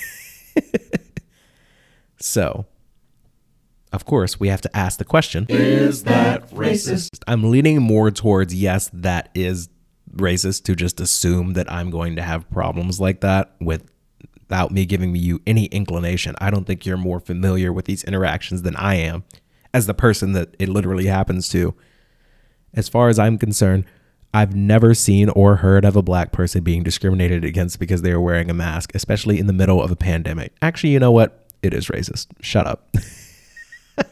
so 2.20 2.66
of 3.92 4.04
course 4.04 4.38
we 4.38 4.48
have 4.48 4.60
to 4.60 4.76
ask 4.76 4.98
the 4.98 5.04
question 5.04 5.46
Is 5.48 6.04
that 6.04 6.50
racist? 6.50 7.22
i'm 7.26 7.50
leaning 7.50 7.80
more 7.80 8.10
towards 8.10 8.54
yes 8.54 8.90
that 8.92 9.30
is 9.34 9.68
racist 10.14 10.64
to 10.64 10.74
just 10.74 11.00
assume 11.00 11.52
that 11.52 11.70
i'm 11.70 11.90
going 11.90 12.16
to 12.16 12.22
have 12.22 12.48
problems 12.50 13.00
like 13.00 13.20
that 13.20 13.54
with 13.60 13.88
without 14.48 14.72
me 14.72 14.86
giving 14.86 15.14
you 15.14 15.42
any 15.46 15.66
inclination. 15.66 16.34
I 16.40 16.50
don't 16.50 16.64
think 16.66 16.86
you're 16.86 16.96
more 16.96 17.20
familiar 17.20 17.70
with 17.70 17.84
these 17.84 18.02
interactions 18.04 18.62
than 18.62 18.74
I 18.76 18.94
am 18.94 19.24
as 19.74 19.86
the 19.86 19.92
person 19.92 20.32
that 20.32 20.54
it 20.58 20.70
literally 20.70 21.04
happens 21.06 21.50
to. 21.50 21.74
As 22.72 22.88
far 22.88 23.10
as 23.10 23.18
I'm 23.18 23.36
concerned, 23.36 23.84
I've 24.32 24.56
never 24.56 24.94
seen 24.94 25.28
or 25.30 25.56
heard 25.56 25.84
of 25.84 25.96
a 25.96 26.02
black 26.02 26.32
person 26.32 26.64
being 26.64 26.82
discriminated 26.82 27.44
against 27.44 27.78
because 27.78 28.00
they 28.00 28.10
are 28.10 28.20
wearing 28.20 28.48
a 28.48 28.54
mask, 28.54 28.94
especially 28.94 29.38
in 29.38 29.48
the 29.48 29.52
middle 29.52 29.82
of 29.82 29.90
a 29.90 29.96
pandemic. 29.96 30.54
Actually, 30.62 30.94
you 30.94 30.98
know 30.98 31.12
what? 31.12 31.44
It 31.62 31.74
is 31.74 31.88
racist. 31.88 32.28
Shut 32.40 32.66
up. 32.66 32.94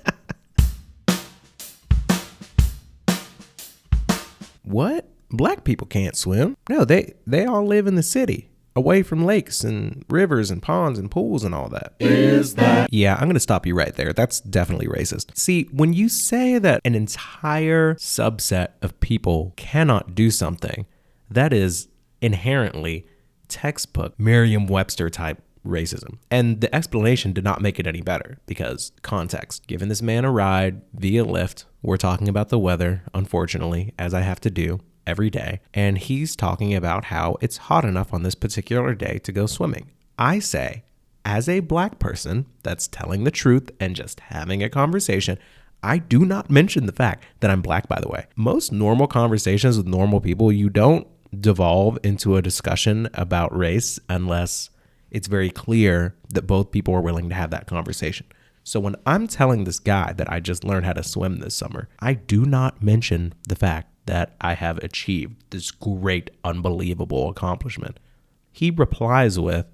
what? 4.64 5.08
Black 5.30 5.64
people 5.64 5.86
can't 5.86 6.14
swim. 6.14 6.58
No, 6.68 6.84
they 6.84 7.14
they 7.26 7.46
all 7.46 7.64
live 7.64 7.86
in 7.86 7.94
the 7.94 8.02
city 8.02 8.50
away 8.76 9.02
from 9.02 9.24
lakes 9.24 9.64
and 9.64 10.04
rivers 10.08 10.50
and 10.50 10.62
ponds 10.62 10.98
and 10.98 11.10
pools 11.10 11.42
and 11.42 11.54
all 11.54 11.68
that. 11.70 11.94
Is 11.98 12.54
that 12.56 12.92
Yeah, 12.92 13.14
I'm 13.14 13.24
going 13.24 13.34
to 13.34 13.40
stop 13.40 13.66
you 13.66 13.74
right 13.74 13.94
there. 13.94 14.12
That's 14.12 14.40
definitely 14.40 14.86
racist. 14.86 15.36
See, 15.36 15.64
when 15.72 15.92
you 15.92 16.08
say 16.08 16.58
that 16.58 16.82
an 16.84 16.94
entire 16.94 17.94
subset 17.94 18.68
of 18.82 19.00
people 19.00 19.54
cannot 19.56 20.14
do 20.14 20.30
something, 20.30 20.86
that 21.30 21.52
is 21.52 21.88
inherently 22.20 23.06
textbook 23.48 24.18
Merriam 24.18 24.66
Webster 24.66 25.08
type 25.08 25.42
racism. 25.66 26.18
And 26.30 26.60
the 26.60 26.72
explanation 26.74 27.32
did 27.32 27.44
not 27.44 27.60
make 27.60 27.80
it 27.80 27.86
any 27.86 28.00
better 28.00 28.38
because 28.46 28.92
context. 29.02 29.66
Giving 29.66 29.88
this 29.88 30.02
man 30.02 30.24
a 30.24 30.30
ride 30.30 30.82
via 30.94 31.24
Lyft, 31.24 31.64
we're 31.82 31.96
talking 31.96 32.28
about 32.28 32.50
the 32.50 32.58
weather, 32.58 33.02
unfortunately, 33.14 33.92
as 33.98 34.14
I 34.14 34.20
have 34.20 34.40
to 34.42 34.50
do 34.50 34.80
every 35.06 35.30
day, 35.30 35.60
and 35.72 35.98
he's 35.98 36.36
talking 36.36 36.74
about 36.74 37.06
how 37.06 37.36
it's 37.40 37.56
hot 37.56 37.84
enough 37.84 38.12
on 38.12 38.22
this 38.22 38.34
particular 38.34 38.94
day 38.94 39.18
to 39.18 39.32
go 39.32 39.46
swimming. 39.46 39.90
I 40.18 40.38
say, 40.38 40.84
as 41.24 41.48
a 41.48 41.60
black 41.60 41.98
person 41.98 42.46
that's 42.62 42.88
telling 42.88 43.24
the 43.24 43.30
truth 43.30 43.70
and 43.80 43.96
just 43.96 44.20
having 44.20 44.62
a 44.62 44.70
conversation, 44.70 45.38
I 45.82 45.98
do 45.98 46.24
not 46.24 46.50
mention 46.50 46.86
the 46.86 46.92
fact 46.92 47.24
that 47.40 47.50
I'm 47.50 47.62
black, 47.62 47.88
by 47.88 48.00
the 48.00 48.08
way. 48.08 48.26
Most 48.34 48.72
normal 48.72 49.06
conversations 49.06 49.76
with 49.76 49.86
normal 49.86 50.20
people, 50.20 50.50
you 50.50 50.70
don't 50.70 51.06
devolve 51.38 51.98
into 52.02 52.36
a 52.36 52.42
discussion 52.42 53.08
about 53.14 53.56
race 53.56 53.98
unless 54.08 54.70
it's 55.10 55.28
very 55.28 55.50
clear 55.50 56.14
that 56.30 56.46
both 56.46 56.70
people 56.70 56.94
are 56.94 57.00
willing 57.00 57.28
to 57.28 57.34
have 57.34 57.50
that 57.50 57.66
conversation. 57.66 58.26
So 58.64 58.80
when 58.80 58.96
I'm 59.06 59.28
telling 59.28 59.64
this 59.64 59.78
guy 59.78 60.12
that 60.14 60.30
I 60.30 60.40
just 60.40 60.64
learned 60.64 60.86
how 60.86 60.94
to 60.94 61.02
swim 61.02 61.36
this 61.36 61.54
summer, 61.54 61.88
I 62.00 62.14
do 62.14 62.44
not 62.44 62.82
mention 62.82 63.34
the 63.48 63.54
fact 63.54 63.92
that 64.06 64.34
I 64.40 64.54
have 64.54 64.78
achieved 64.78 65.42
this 65.50 65.70
great, 65.70 66.30
unbelievable 66.44 67.28
accomplishment. 67.28 67.98
He 68.52 68.70
replies 68.70 69.38
with, 69.38 69.66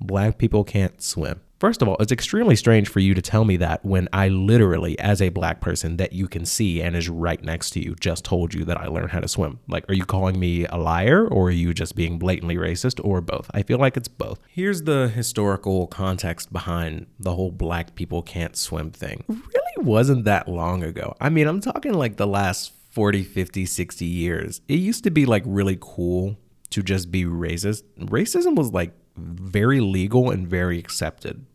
Black 0.00 0.38
people 0.38 0.64
can't 0.64 1.02
swim. 1.02 1.40
First 1.60 1.82
of 1.82 1.88
all, 1.88 1.98
it's 2.00 2.10
extremely 2.10 2.56
strange 2.56 2.88
for 2.88 3.00
you 3.00 3.12
to 3.12 3.20
tell 3.20 3.44
me 3.44 3.58
that 3.58 3.84
when 3.84 4.08
I 4.14 4.28
literally, 4.28 4.98
as 4.98 5.20
a 5.20 5.28
black 5.28 5.60
person 5.60 5.98
that 5.98 6.14
you 6.14 6.26
can 6.26 6.46
see 6.46 6.80
and 6.80 6.96
is 6.96 7.10
right 7.10 7.42
next 7.44 7.70
to 7.72 7.84
you, 7.84 7.94
just 8.00 8.24
told 8.24 8.54
you 8.54 8.64
that 8.64 8.78
I 8.80 8.86
learned 8.86 9.10
how 9.10 9.20
to 9.20 9.28
swim. 9.28 9.60
Like, 9.68 9.86
are 9.90 9.94
you 9.94 10.06
calling 10.06 10.40
me 10.40 10.64
a 10.64 10.78
liar 10.78 11.28
or 11.28 11.48
are 11.48 11.50
you 11.50 11.74
just 11.74 11.96
being 11.96 12.18
blatantly 12.18 12.56
racist 12.56 12.98
or 13.04 13.20
both? 13.20 13.50
I 13.52 13.62
feel 13.62 13.76
like 13.76 13.98
it's 13.98 14.08
both. 14.08 14.40
Here's 14.48 14.84
the 14.84 15.08
historical 15.08 15.86
context 15.86 16.50
behind 16.50 17.08
the 17.18 17.34
whole 17.34 17.50
black 17.50 17.94
people 17.94 18.22
can't 18.22 18.56
swim 18.56 18.90
thing. 18.90 19.22
Really 19.28 19.86
wasn't 19.86 20.24
that 20.24 20.48
long 20.48 20.82
ago. 20.82 21.14
I 21.20 21.28
mean, 21.28 21.46
I'm 21.46 21.60
talking 21.60 21.92
like 21.92 22.16
the 22.16 22.26
last 22.26 22.72
40, 23.00 23.22
50, 23.22 23.64
60 23.64 24.04
years. 24.04 24.60
It 24.68 24.74
used 24.74 25.04
to 25.04 25.10
be 25.10 25.24
like 25.24 25.42
really 25.46 25.78
cool 25.80 26.36
to 26.68 26.82
just 26.82 27.10
be 27.10 27.24
racist. 27.24 27.82
Racism 27.98 28.54
was 28.54 28.74
like 28.74 28.92
very 29.16 29.80
legal 29.80 30.30
and 30.30 30.46
very 30.46 30.78
accepted 30.78 31.46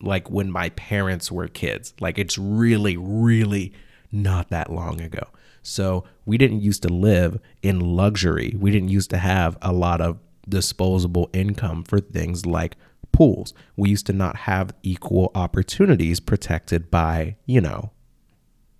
like 0.00 0.30
when 0.30 0.50
my 0.50 0.70
parents 0.70 1.30
were 1.30 1.46
kids. 1.46 1.92
Like 2.00 2.18
it's 2.18 2.38
really, 2.38 2.96
really 2.96 3.74
not 4.10 4.48
that 4.48 4.72
long 4.72 5.02
ago. 5.02 5.28
So 5.62 6.04
we 6.24 6.38
didn't 6.38 6.62
used 6.62 6.80
to 6.84 6.88
live 6.88 7.38
in 7.60 7.78
luxury. 7.78 8.56
We 8.58 8.70
didn't 8.70 8.88
used 8.88 9.10
to 9.10 9.18
have 9.18 9.58
a 9.60 9.74
lot 9.74 10.00
of 10.00 10.18
disposable 10.48 11.28
income 11.34 11.84
for 11.84 12.00
things 12.00 12.46
like 12.46 12.76
pools. 13.12 13.52
We 13.76 13.90
used 13.90 14.06
to 14.06 14.14
not 14.14 14.36
have 14.36 14.72
equal 14.82 15.32
opportunities 15.34 16.18
protected 16.18 16.90
by, 16.90 17.36
you 17.44 17.60
know, 17.60 17.90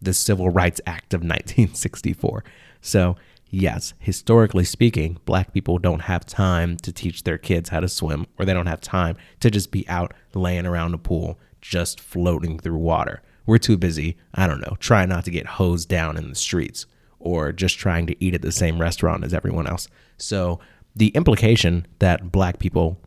the 0.01 0.15
Civil 0.15 0.51
Rights 0.51 0.81
Act 0.87 1.15
of 1.15 1.21
1964. 1.23 2.45
So 2.81 3.17
yes, 3.51 3.95
historically 3.99 4.65
speaking, 4.65 5.19
black 5.25 5.53
people 5.53 5.79
don't 5.79 6.03
have 6.03 6.27
time 6.27 6.77
to 6.79 6.93
teach 6.93 7.25
their 7.25 7.39
kids 7.39 7.71
how 7.71 7.81
to 7.81 7.89
swim, 7.89 8.27
or 8.39 8.45
they 8.45 8.55
don't 8.55 8.67
have 8.67 8.81
time 8.81 9.17
to 9.41 9.51
just 9.51 9.71
be 9.71 9.89
out 9.89 10.15
laying 10.35 10.67
around 10.67 10.95
a 10.95 10.99
pool, 10.99 11.39
just 11.61 12.01
floating 12.01 12.59
through 12.59 12.77
water. 12.77 13.23
We're 13.47 13.59
too 13.59 13.77
busy, 13.77 14.17
I 14.35 14.47
don't 14.47 14.61
know, 14.61 14.77
trying 14.81 15.09
not 15.09 15.25
to 15.27 15.31
get 15.31 15.47
hosed 15.47 15.89
down 15.89 16.17
in 16.17 16.29
the 16.29 16.35
streets, 16.35 16.87
or 17.19 17.53
just 17.53 17.79
trying 17.79 18.07
to 18.07 18.25
eat 18.25 18.35
at 18.35 18.43
the 18.43 18.53
same 18.53 18.81
restaurant 18.81 19.25
as 19.25 19.33
everyone 19.33 19.67
else. 19.67 19.89
So 20.19 20.61
the 20.95 21.09
implication 21.09 21.87
that 21.99 22.33
black 22.33 22.59
people 22.59 22.99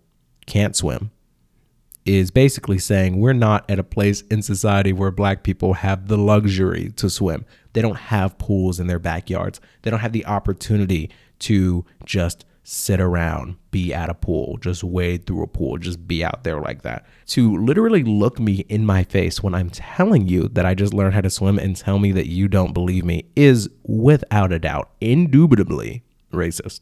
can't 0.46 0.76
swim 0.76 1.12
is 2.18 2.32
basically 2.32 2.80
saying 2.80 3.20
we're 3.20 3.34
not 3.34 3.70
at 3.70 3.80
a 3.80 3.84
place 3.84 4.22
in 4.24 4.42
society 4.42 4.92
where 4.94 5.12
black 5.12 5.44
people 5.44 5.74
have 5.74 6.08
the 6.08 6.18
luxury 6.18 6.92
to 6.96 7.10
swim. 7.10 7.46
They 7.74 7.82
don't 7.82 7.98
have 7.98 8.38
pools 8.38 8.80
in 8.80 8.88
their 8.88 9.00
backyards. 9.00 9.62
They 9.82 9.92
don't 9.92 10.00
have 10.00 10.14
the 10.14 10.26
opportunity 10.26 11.12
to 11.40 11.86
just 12.06 12.46
sit 12.64 13.00
around, 13.00 13.56
be 13.72 13.94
at 13.94 14.10
a 14.10 14.14
pool, 14.14 14.58
just 14.58 14.84
wade 14.84 15.26
through 15.26 15.44
a 15.44 15.48
pool, 15.48 15.78
just 15.78 16.08
be 16.08 16.24
out 16.24 16.44
there 16.44 16.60
like 16.60 16.84
that. 16.84 17.06
To 17.28 17.58
literally 17.58 18.04
look 18.04 18.40
me 18.40 18.66
in 18.70 18.86
my 18.86 19.04
face 19.04 19.42
when 19.42 19.56
I'm 19.56 19.70
telling 19.70 20.28
you 20.28 20.48
that 20.50 20.66
I 20.66 20.76
just 20.76 20.94
learned 20.94 21.16
how 21.16 21.22
to 21.22 21.30
swim 21.30 21.58
and 21.58 21.76
tell 21.76 22.00
me 22.00 22.12
that 22.12 22.28
you 22.28 22.48
don't 22.48 22.74
believe 22.74 23.06
me 23.06 23.26
is 23.36 23.70
without 23.84 24.52
a 24.52 24.60
doubt, 24.60 24.92
indubitably 25.02 26.04
racist. 26.32 26.82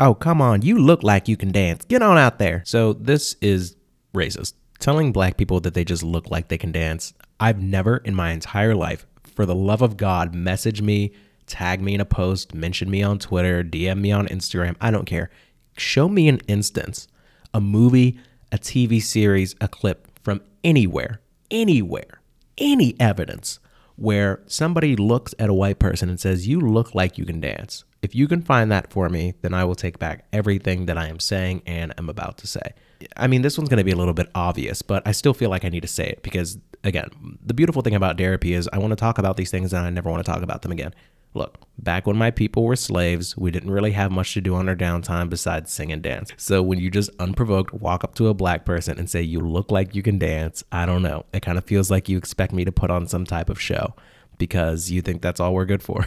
Oh, 0.00 0.14
come 0.14 0.40
on, 0.40 0.62
you 0.62 0.78
look 0.78 1.04
like 1.04 1.28
you 1.28 1.36
can 1.36 1.52
dance. 1.52 1.84
Get 1.84 2.02
on 2.02 2.18
out 2.18 2.38
there. 2.38 2.62
So, 2.66 2.94
this 2.94 3.36
is 3.40 3.76
racist. 4.12 4.54
Telling 4.80 5.12
black 5.12 5.36
people 5.36 5.60
that 5.60 5.74
they 5.74 5.84
just 5.84 6.02
look 6.02 6.30
like 6.30 6.48
they 6.48 6.58
can 6.58 6.72
dance. 6.72 7.14
I've 7.38 7.62
never 7.62 7.98
in 7.98 8.14
my 8.14 8.32
entire 8.32 8.74
life, 8.74 9.06
for 9.34 9.46
the 9.46 9.54
love 9.54 9.82
of 9.82 9.96
God, 9.96 10.34
message 10.34 10.82
me, 10.82 11.12
tag 11.46 11.80
me 11.80 11.94
in 11.94 12.00
a 12.00 12.04
post, 12.04 12.54
mention 12.54 12.90
me 12.90 13.02
on 13.02 13.18
Twitter, 13.18 13.62
DM 13.62 14.00
me 14.00 14.10
on 14.10 14.26
Instagram. 14.28 14.76
I 14.80 14.90
don't 14.90 15.04
care. 15.04 15.30
Show 15.76 16.08
me 16.08 16.28
an 16.28 16.40
instance, 16.48 17.06
a 17.52 17.60
movie, 17.60 18.18
a 18.50 18.58
TV 18.58 19.00
series, 19.00 19.54
a 19.60 19.68
clip 19.68 20.08
from 20.22 20.40
anywhere, 20.64 21.20
anywhere, 21.50 22.20
any 22.58 22.96
evidence 22.98 23.60
where 23.96 24.42
somebody 24.46 24.96
looks 24.96 25.34
at 25.38 25.50
a 25.50 25.54
white 25.54 25.78
person 25.78 26.08
and 26.08 26.18
says, 26.18 26.48
You 26.48 26.60
look 26.60 26.94
like 26.94 27.16
you 27.16 27.24
can 27.24 27.40
dance. 27.40 27.84
If 28.04 28.14
you 28.14 28.28
can 28.28 28.42
find 28.42 28.70
that 28.70 28.92
for 28.92 29.08
me, 29.08 29.32
then 29.40 29.54
I 29.54 29.64
will 29.64 29.74
take 29.74 29.98
back 29.98 30.26
everything 30.30 30.84
that 30.84 30.98
I 30.98 31.06
am 31.08 31.18
saying 31.18 31.62
and 31.64 31.94
am 31.96 32.10
about 32.10 32.36
to 32.38 32.46
say. 32.46 32.74
I 33.16 33.28
mean, 33.28 33.40
this 33.40 33.56
one's 33.56 33.70
going 33.70 33.78
to 33.78 33.84
be 33.84 33.92
a 33.92 33.96
little 33.96 34.12
bit 34.12 34.28
obvious, 34.34 34.82
but 34.82 35.02
I 35.06 35.12
still 35.12 35.32
feel 35.32 35.48
like 35.48 35.64
I 35.64 35.70
need 35.70 35.80
to 35.80 35.88
say 35.88 36.08
it 36.08 36.22
because, 36.22 36.58
again, 36.84 37.08
the 37.42 37.54
beautiful 37.54 37.80
thing 37.80 37.94
about 37.94 38.18
therapy 38.18 38.52
is 38.52 38.68
I 38.74 38.78
want 38.78 38.90
to 38.90 38.96
talk 38.96 39.16
about 39.16 39.38
these 39.38 39.50
things 39.50 39.72
and 39.72 39.86
I 39.86 39.88
never 39.88 40.10
want 40.10 40.22
to 40.22 40.30
talk 40.30 40.42
about 40.42 40.60
them 40.60 40.70
again. 40.70 40.94
Look, 41.32 41.56
back 41.78 42.06
when 42.06 42.18
my 42.18 42.30
people 42.30 42.64
were 42.64 42.76
slaves, 42.76 43.38
we 43.38 43.50
didn't 43.50 43.70
really 43.70 43.92
have 43.92 44.12
much 44.12 44.34
to 44.34 44.42
do 44.42 44.54
on 44.54 44.68
our 44.68 44.76
downtime 44.76 45.30
besides 45.30 45.72
sing 45.72 45.90
and 45.90 46.02
dance. 46.02 46.30
So 46.36 46.62
when 46.62 46.80
you 46.80 46.90
just 46.90 47.08
unprovoked 47.18 47.72
walk 47.72 48.04
up 48.04 48.14
to 48.16 48.28
a 48.28 48.34
black 48.34 48.66
person 48.66 48.98
and 48.98 49.08
say, 49.08 49.22
You 49.22 49.40
look 49.40 49.72
like 49.72 49.94
you 49.94 50.02
can 50.02 50.18
dance, 50.18 50.62
I 50.70 50.84
don't 50.84 51.02
know. 51.02 51.24
It 51.32 51.40
kind 51.40 51.56
of 51.56 51.64
feels 51.64 51.90
like 51.90 52.10
you 52.10 52.18
expect 52.18 52.52
me 52.52 52.66
to 52.66 52.70
put 52.70 52.90
on 52.90 53.08
some 53.08 53.24
type 53.24 53.48
of 53.48 53.58
show 53.58 53.94
because 54.36 54.90
you 54.90 55.00
think 55.00 55.22
that's 55.22 55.40
all 55.40 55.54
we're 55.54 55.64
good 55.64 55.82
for. 55.82 56.06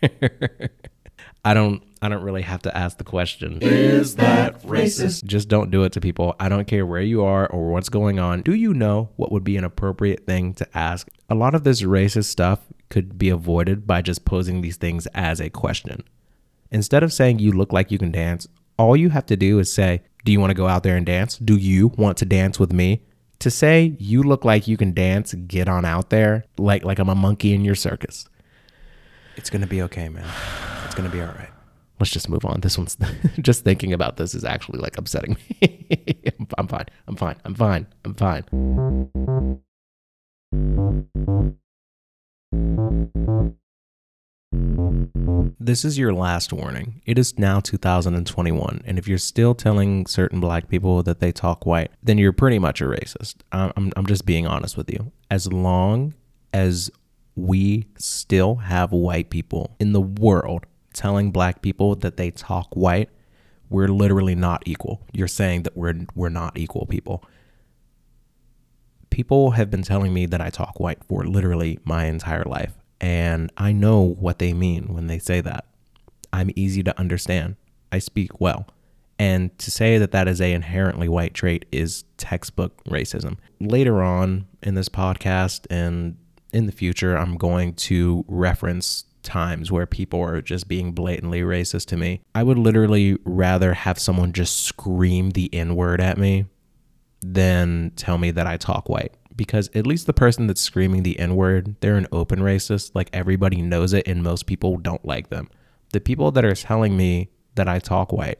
I 1.44 1.54
don't 1.54 1.82
I 2.00 2.08
don't 2.08 2.22
really 2.22 2.42
have 2.42 2.62
to 2.62 2.76
ask 2.76 2.98
the 2.98 3.04
question. 3.04 3.58
Is 3.60 4.16
that 4.16 4.60
racist? 4.62 5.24
Just 5.24 5.48
don't 5.48 5.70
do 5.70 5.84
it 5.84 5.92
to 5.92 6.00
people. 6.00 6.34
I 6.40 6.48
don't 6.48 6.66
care 6.66 6.84
where 6.84 7.00
you 7.00 7.22
are 7.22 7.46
or 7.46 7.70
what's 7.70 7.88
going 7.88 8.18
on. 8.18 8.42
Do 8.42 8.54
you 8.54 8.74
know 8.74 9.10
what 9.16 9.30
would 9.30 9.44
be 9.44 9.56
an 9.56 9.62
appropriate 9.62 10.26
thing 10.26 10.52
to 10.54 10.76
ask? 10.76 11.08
A 11.30 11.36
lot 11.36 11.54
of 11.54 11.62
this 11.62 11.82
racist 11.82 12.24
stuff 12.24 12.60
could 12.90 13.18
be 13.18 13.28
avoided 13.28 13.86
by 13.86 14.02
just 14.02 14.24
posing 14.24 14.60
these 14.60 14.76
things 14.76 15.06
as 15.14 15.40
a 15.40 15.48
question. 15.48 16.02
Instead 16.72 17.04
of 17.04 17.12
saying 17.12 17.38
you 17.38 17.52
look 17.52 17.72
like 17.72 17.92
you 17.92 17.98
can 17.98 18.10
dance, 18.10 18.48
all 18.78 18.96
you 18.96 19.10
have 19.10 19.26
to 19.26 19.36
do 19.36 19.60
is 19.60 19.72
say, 19.72 20.02
"Do 20.24 20.32
you 20.32 20.40
want 20.40 20.50
to 20.50 20.54
go 20.54 20.66
out 20.66 20.82
there 20.82 20.96
and 20.96 21.06
dance? 21.06 21.38
Do 21.38 21.56
you 21.56 21.88
want 21.96 22.18
to 22.18 22.24
dance 22.24 22.58
with 22.58 22.72
me?" 22.72 23.02
To 23.40 23.50
say 23.50 23.94
you 23.98 24.22
look 24.22 24.44
like 24.44 24.66
you 24.66 24.76
can 24.76 24.92
dance, 24.92 25.34
get 25.34 25.68
on 25.68 25.84
out 25.84 26.10
there 26.10 26.46
like 26.58 26.84
like 26.84 26.98
I'm 26.98 27.08
a 27.08 27.14
monkey 27.14 27.54
in 27.54 27.64
your 27.64 27.76
circus. 27.76 28.28
It's 29.36 29.50
going 29.50 29.62
to 29.62 29.68
be 29.68 29.82
okay, 29.82 30.08
man. 30.08 30.26
It's 30.92 31.00
going 31.00 31.10
to 31.10 31.16
be 31.16 31.22
all 31.22 31.28
right. 31.28 31.48
Let's 31.98 32.12
just 32.12 32.28
move 32.28 32.44
on. 32.44 32.60
This 32.60 32.76
one's 32.76 32.98
just 33.40 33.64
thinking 33.64 33.94
about 33.94 34.18
this 34.18 34.34
is 34.34 34.44
actually 34.44 34.78
like 34.78 34.98
upsetting 34.98 35.38
me. 35.38 36.18
I'm 36.58 36.68
fine. 36.68 36.84
I'm 37.08 37.16
fine. 37.16 37.36
I'm 37.46 37.54
fine. 37.54 37.86
I'm 38.04 38.14
fine. 38.14 38.44
This 45.58 45.82
is 45.86 45.96
your 45.96 46.12
last 46.12 46.52
warning. 46.52 47.00
It 47.06 47.18
is 47.18 47.38
now 47.38 47.60
2021, 47.60 48.82
and 48.84 48.98
if 48.98 49.08
you're 49.08 49.16
still 49.16 49.54
telling 49.54 50.04
certain 50.04 50.40
black 50.40 50.68
people 50.68 51.02
that 51.04 51.20
they 51.20 51.32
talk 51.32 51.64
white, 51.64 51.90
then 52.02 52.18
you're 52.18 52.34
pretty 52.34 52.58
much 52.58 52.82
a 52.82 52.84
racist. 52.84 53.36
I'm, 53.50 53.94
I'm 53.96 54.04
just 54.04 54.26
being 54.26 54.46
honest 54.46 54.76
with 54.76 54.90
you. 54.90 55.10
As 55.30 55.50
long 55.50 56.12
as 56.52 56.90
we 57.34 57.86
still 57.96 58.56
have 58.56 58.92
white 58.92 59.30
people 59.30 59.74
in 59.80 59.92
the 59.92 60.00
world 60.02 60.66
telling 60.92 61.30
black 61.30 61.62
people 61.62 61.94
that 61.96 62.16
they 62.16 62.30
talk 62.30 62.68
white, 62.74 63.10
we're 63.70 63.88
literally 63.88 64.34
not 64.34 64.62
equal. 64.66 65.00
You're 65.12 65.28
saying 65.28 65.62
that 65.64 65.76
we're 65.76 66.06
we're 66.14 66.28
not 66.28 66.58
equal 66.58 66.86
people. 66.86 67.24
People 69.10 69.52
have 69.52 69.70
been 69.70 69.82
telling 69.82 70.12
me 70.14 70.26
that 70.26 70.40
I 70.40 70.50
talk 70.50 70.80
white 70.80 71.04
for 71.04 71.24
literally 71.24 71.78
my 71.84 72.06
entire 72.06 72.44
life, 72.44 72.74
and 73.00 73.50
I 73.56 73.72
know 73.72 74.00
what 74.00 74.38
they 74.38 74.52
mean 74.52 74.94
when 74.94 75.06
they 75.06 75.18
say 75.18 75.40
that. 75.40 75.66
I'm 76.32 76.50
easy 76.56 76.82
to 76.82 76.98
understand. 76.98 77.56
I 77.90 77.98
speak 77.98 78.40
well. 78.40 78.66
And 79.18 79.56
to 79.58 79.70
say 79.70 79.98
that 79.98 80.10
that 80.12 80.26
is 80.26 80.40
a 80.40 80.52
inherently 80.52 81.08
white 81.08 81.34
trait 81.34 81.66
is 81.70 82.04
textbook 82.16 82.82
racism. 82.84 83.36
Later 83.60 84.02
on 84.02 84.46
in 84.62 84.74
this 84.74 84.88
podcast 84.88 85.66
and 85.70 86.16
in 86.52 86.66
the 86.66 86.72
future, 86.72 87.16
I'm 87.16 87.36
going 87.36 87.74
to 87.74 88.24
reference 88.26 89.04
times 89.22 89.70
where 89.70 89.86
people 89.86 90.20
are 90.20 90.40
just 90.40 90.68
being 90.68 90.92
blatantly 90.92 91.42
racist 91.42 91.86
to 91.86 91.96
me. 91.96 92.20
I 92.34 92.42
would 92.42 92.58
literally 92.58 93.16
rather 93.24 93.74
have 93.74 93.98
someone 93.98 94.32
just 94.32 94.60
scream 94.60 95.30
the 95.30 95.52
N 95.54 95.76
word 95.76 96.00
at 96.00 96.18
me 96.18 96.46
than 97.20 97.92
tell 97.96 98.18
me 98.18 98.30
that 98.32 98.46
I 98.46 98.56
talk 98.56 98.88
white. 98.88 99.14
Because 99.34 99.70
at 99.74 99.86
least 99.86 100.06
the 100.06 100.12
person 100.12 100.46
that's 100.46 100.60
screaming 100.60 101.04
the 101.04 101.18
N 101.18 101.36
word, 101.36 101.76
they're 101.80 101.96
an 101.96 102.08
open 102.12 102.40
racist. 102.40 102.92
Like 102.94 103.08
everybody 103.12 103.62
knows 103.62 103.92
it, 103.92 104.06
and 104.06 104.22
most 104.22 104.46
people 104.46 104.76
don't 104.76 105.04
like 105.04 105.30
them. 105.30 105.48
The 105.92 106.00
people 106.00 106.30
that 106.32 106.44
are 106.44 106.54
telling 106.54 106.96
me 106.96 107.30
that 107.54 107.68
I 107.68 107.78
talk 107.78 108.12
white 108.12 108.38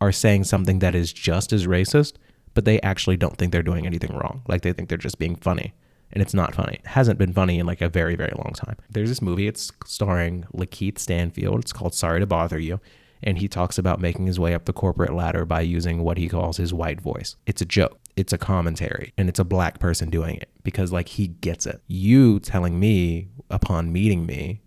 are 0.00 0.12
saying 0.12 0.44
something 0.44 0.80
that 0.80 0.94
is 0.94 1.12
just 1.12 1.52
as 1.52 1.66
racist, 1.66 2.14
but 2.52 2.64
they 2.64 2.80
actually 2.82 3.16
don't 3.16 3.36
think 3.36 3.52
they're 3.52 3.62
doing 3.62 3.86
anything 3.86 4.14
wrong. 4.14 4.42
Like 4.46 4.62
they 4.62 4.72
think 4.72 4.88
they're 4.88 4.98
just 4.98 5.18
being 5.18 5.36
funny. 5.36 5.74
And 6.14 6.22
it's 6.22 6.34
not 6.34 6.54
funny. 6.54 6.74
It 6.74 6.86
hasn't 6.86 7.18
been 7.18 7.32
funny 7.32 7.58
in 7.58 7.66
like 7.66 7.82
a 7.82 7.88
very, 7.88 8.14
very 8.16 8.32
long 8.36 8.52
time. 8.54 8.76
There's 8.88 9.08
this 9.08 9.20
movie, 9.20 9.46
it's 9.46 9.70
starring 9.84 10.44
Lakeith 10.54 10.98
Stanfield. 10.98 11.60
It's 11.60 11.72
called 11.72 11.94
Sorry 11.94 12.20
to 12.20 12.26
Bother 12.26 12.58
You 12.58 12.80
and 13.24 13.38
he 13.38 13.48
talks 13.48 13.78
about 13.78 14.00
making 14.00 14.26
his 14.26 14.38
way 14.38 14.54
up 14.54 14.66
the 14.66 14.72
corporate 14.72 15.14
ladder 15.14 15.44
by 15.44 15.62
using 15.62 16.02
what 16.02 16.18
he 16.18 16.28
calls 16.28 16.58
his 16.58 16.74
white 16.74 17.00
voice. 17.00 17.36
It's 17.46 17.62
a 17.62 17.64
joke, 17.64 17.98
it's 18.16 18.34
a 18.34 18.38
commentary, 18.38 19.12
and 19.16 19.28
it's 19.28 19.38
a 19.38 19.44
black 19.44 19.80
person 19.80 20.10
doing 20.10 20.36
it 20.36 20.50
because, 20.62 20.92
like, 20.92 21.08
he 21.08 21.28
gets 21.28 21.66
it. 21.66 21.80
You 21.88 22.38
telling 22.38 22.78
me 22.78 23.28
upon 23.50 23.92
meeting 23.92 24.26
me 24.26 24.60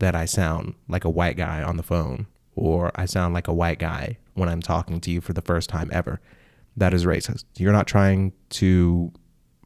that 0.00 0.16
I 0.16 0.24
sound 0.24 0.74
like 0.88 1.04
a 1.04 1.10
white 1.10 1.36
guy 1.36 1.62
on 1.62 1.76
the 1.76 1.82
phone 1.84 2.26
or 2.56 2.90
I 2.96 3.06
sound 3.06 3.34
like 3.34 3.46
a 3.46 3.54
white 3.54 3.78
guy 3.78 4.18
when 4.34 4.48
I'm 4.48 4.60
talking 4.60 5.00
to 5.00 5.10
you 5.10 5.20
for 5.20 5.32
the 5.32 5.40
first 5.40 5.70
time 5.70 5.88
ever. 5.92 6.20
That 6.76 6.92
is 6.92 7.04
racist. 7.04 7.44
You're 7.56 7.72
not 7.72 7.86
trying 7.86 8.32
to 8.50 9.12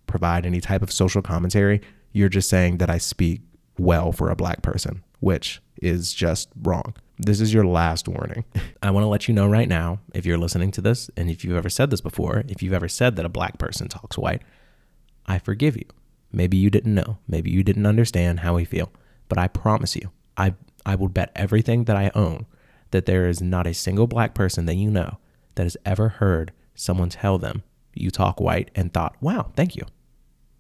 provide 0.07 0.47
any 0.47 0.61
type 0.61 0.83
of 0.83 0.93
social 0.93 1.23
commentary. 1.23 1.81
You're 2.13 2.29
just 2.29 2.49
saying 2.49 2.79
that 2.79 2.91
I 2.91 2.99
speak 2.99 3.43
well 3.79 4.13
for 4.13 4.31
a 4.31 4.37
black 4.37 4.63
person, 4.63 5.03
which 5.21 5.61
is 5.83 6.13
just 6.13 6.49
wrong. 6.63 6.95
This 7.19 7.41
is 7.41 7.53
your 7.53 7.67
last 7.67 8.09
warning. 8.09 8.45
I 8.83 8.91
want 8.91 9.05
to 9.05 9.09
let 9.09 9.29
you 9.29 9.35
know 9.35 9.47
right 9.47 9.69
now 9.69 10.01
if 10.15 10.27
you're 10.27 10.39
listening 10.39 10.71
to 10.73 10.81
this, 10.81 11.11
and 11.17 11.31
if 11.31 11.45
you've 11.45 11.57
ever 11.57 11.71
said 11.71 11.91
this 11.91 12.01
before, 12.01 12.45
if 12.49 12.63
you've 12.63 12.73
ever 12.73 12.89
said 12.89 13.17
that 13.17 13.27
a 13.27 13.31
black 13.31 13.59
person 13.59 13.89
talks 13.89 14.19
white, 14.19 14.43
I 15.27 15.39
forgive 15.39 15.77
you. 15.77 15.87
Maybe 16.33 16.57
you 16.57 16.71
didn't 16.71 16.95
know. 16.95 17.19
Maybe 17.27 17.51
you 17.51 17.63
didn't 17.63 17.87
understand 17.87 18.41
how 18.41 18.55
we 18.55 18.65
feel. 18.65 18.93
But 19.29 19.39
I 19.39 19.49
promise 19.49 19.97
you, 19.97 20.11
I, 20.37 20.55
I 20.85 20.95
will 20.95 21.09
bet 21.09 21.33
everything 21.35 21.85
that 21.85 21.97
I 21.97 22.11
own 22.15 22.47
that 22.91 23.07
there 23.07 23.29
is 23.29 23.43
not 23.43 23.67
a 23.67 23.75
single 23.75 24.07
black 24.07 24.35
person 24.35 24.67
that 24.67 24.75
you 24.75 24.91
know 24.91 25.19
that 25.55 25.65
has 25.65 25.77
ever 25.85 26.09
heard 26.09 26.53
someone 26.75 27.09
tell 27.09 27.39
them 27.39 27.63
you 27.95 28.11
talk 28.11 28.41
white 28.41 28.71
and 28.75 28.93
thought, 28.93 29.17
wow, 29.21 29.51
thank 29.57 29.75
you. 29.75 29.83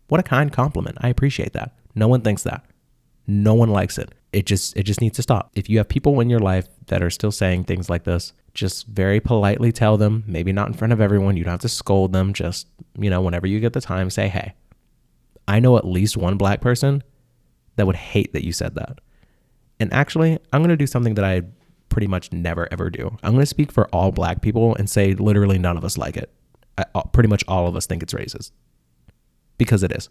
What 0.09 0.21
a 0.21 0.25
kind 0.25 0.53
compliment. 0.53 0.99
I 1.01 1.09
appreciate 1.09 1.53
that. 1.53 1.75
No 1.95 2.09
one 2.09 2.21
thinks 2.21 2.43
that. 2.45 2.65
No 3.27 3.55
one 3.55 3.71
likes 3.71 3.99
it 3.99 4.13
it 4.37 4.45
just 4.45 4.77
it 4.77 4.83
just 4.83 5.01
needs 5.01 5.17
to 5.17 5.23
stop. 5.23 5.51
If 5.55 5.71
you 5.71 5.79
have 5.79 5.89
people 5.89 6.21
in 6.21 6.29
your 6.29 6.41
life 6.41 6.69
that 6.89 7.03
are 7.03 7.09
still 7.09 7.33
saying 7.33 7.65
things 7.65 7.89
like 7.89 8.05
this, 8.05 8.35
just 8.53 8.87
very 8.87 9.19
politely 9.19 9.73
tell 9.73 9.97
them, 9.97 10.25
maybe 10.27 10.53
not 10.53 10.69
in 10.69 10.75
front 10.75 10.93
of 10.93 11.01
everyone, 11.01 11.39
you 11.39 11.45
don't 11.45 11.53
have 11.53 11.61
to 11.61 11.71
scold 11.71 12.13
them, 12.13 12.35
just, 12.35 12.69
you 12.99 13.09
know, 13.09 13.23
whenever 13.23 13.47
you 13.47 13.61
get 13.61 13.73
the 13.73 13.81
time, 13.81 14.11
say, 14.11 14.29
"Hey, 14.29 14.53
I 15.49 15.59
know 15.59 15.79
at 15.79 15.87
least 15.87 16.19
one 16.19 16.37
black 16.37 16.61
person 16.61 17.03
that 17.77 17.87
would 17.87 17.97
hate 17.97 18.35
that 18.35 18.45
you 18.45 18.53
said 18.53 18.75
that." 18.75 19.01
And 19.81 19.91
actually, 19.91 20.39
I'm 20.53 20.61
going 20.61 20.69
to 20.69 20.77
do 20.77 20.87
something 20.87 21.15
that 21.15 21.25
I 21.25 21.41
pretty 21.89 22.07
much 22.07 22.31
never 22.31 22.69
ever 22.71 22.91
do. 22.91 23.17
I'm 23.23 23.33
going 23.33 23.41
to 23.41 23.47
speak 23.47 23.73
for 23.73 23.89
all 23.89 24.13
black 24.13 24.43
people 24.43 24.75
and 24.75 24.91
say 24.91 25.15
literally 25.15 25.57
none 25.57 25.79
of 25.79 25.85
us 25.85 25.97
like 25.97 26.19
it. 26.19 26.31
I, 26.77 26.85
pretty 27.11 27.31
much 27.31 27.43
all 27.49 27.67
of 27.67 27.75
us 27.75 27.87
think 27.87 28.03
it's 28.03 28.13
racist. 28.13 28.51
Because 29.59 29.83
it 29.83 29.93
is. 29.93 30.09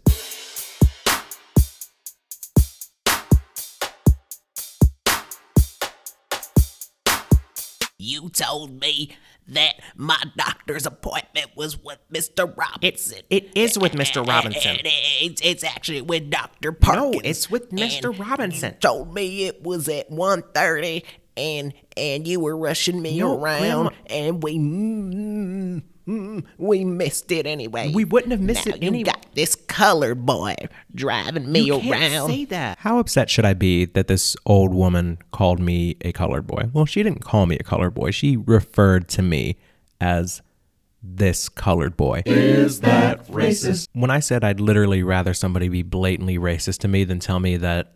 You 7.98 8.28
told 8.28 8.78
me 8.80 9.16
that 9.48 9.74
my 9.96 10.22
doctor's 10.36 10.86
appointment 10.86 11.50
was 11.56 11.82
with 11.82 11.98
Mr. 12.12 12.54
Robinson. 12.56 13.20
It, 13.30 13.44
it 13.44 13.50
is 13.54 13.78
with 13.78 13.92
Mr. 13.92 14.26
Robinson. 14.26 14.76
It's, 14.84 15.40
it's 15.42 15.64
actually 15.64 16.02
with 16.02 16.30
Dr. 16.30 16.72
Parkins. 16.72 17.14
No, 17.14 17.20
it's 17.24 17.50
with 17.50 17.70
Mr. 17.70 18.10
And 18.10 18.18
Robinson. 18.18 18.72
You 18.74 18.80
told 18.80 19.14
me 19.14 19.44
it 19.44 19.62
was 19.62 19.88
at 19.88 20.10
1.30 20.10 21.04
and 21.38 21.74
and 21.98 22.26
you 22.26 22.40
were 22.40 22.56
rushing 22.56 23.00
me 23.02 23.18
No, 23.18 23.38
around 23.38 23.88
Grandma. 23.88 23.90
and 24.08 24.42
we 24.42 24.58
mm, 24.58 25.82
mm, 26.06 26.44
we 26.58 26.84
missed 26.84 27.30
it 27.32 27.46
anyway. 27.46 27.92
We 27.94 28.04
wouldn't 28.04 28.32
have 28.32 28.40
missed 28.40 28.66
Now 28.66 28.74
it 28.74 28.82
you 28.82 28.88
anyway. 28.88 29.04
got 29.04 29.26
this 29.34 29.54
colored 29.54 30.24
boy 30.26 30.54
driving 30.94 31.50
me 31.50 31.60
You 31.60 31.80
can't 31.80 32.14
around. 32.14 32.30
say 32.30 32.44
that. 32.46 32.78
How 32.78 32.98
upset 32.98 33.28
should 33.30 33.44
I 33.44 33.54
be 33.54 33.84
that 33.86 34.06
this 34.08 34.36
old 34.46 34.72
woman 34.74 35.18
called 35.32 35.60
me 35.60 35.96
a 36.02 36.12
colored 36.12 36.46
boy? 36.46 36.70
Well, 36.72 36.86
she 36.86 37.02
didn't 37.02 37.20
call 37.24 37.46
me 37.46 37.56
a 37.58 37.62
colored 37.64 37.94
boy. 37.94 38.10
She 38.12 38.36
referred 38.36 39.08
to 39.10 39.22
me 39.22 39.56
as 40.00 40.42
this 41.02 41.48
colored 41.48 41.96
boy. 41.96 42.22
Is 42.26 42.80
that 42.80 43.26
racist? 43.28 43.88
When 43.92 44.10
I 44.10 44.20
said 44.20 44.42
I'd 44.42 44.60
literally 44.60 45.02
rather 45.02 45.34
somebody 45.34 45.68
be 45.68 45.82
blatantly 45.82 46.38
racist 46.38 46.78
to 46.78 46.88
me 46.88 47.04
than 47.04 47.20
tell 47.20 47.38
me 47.40 47.56
that 47.58 47.92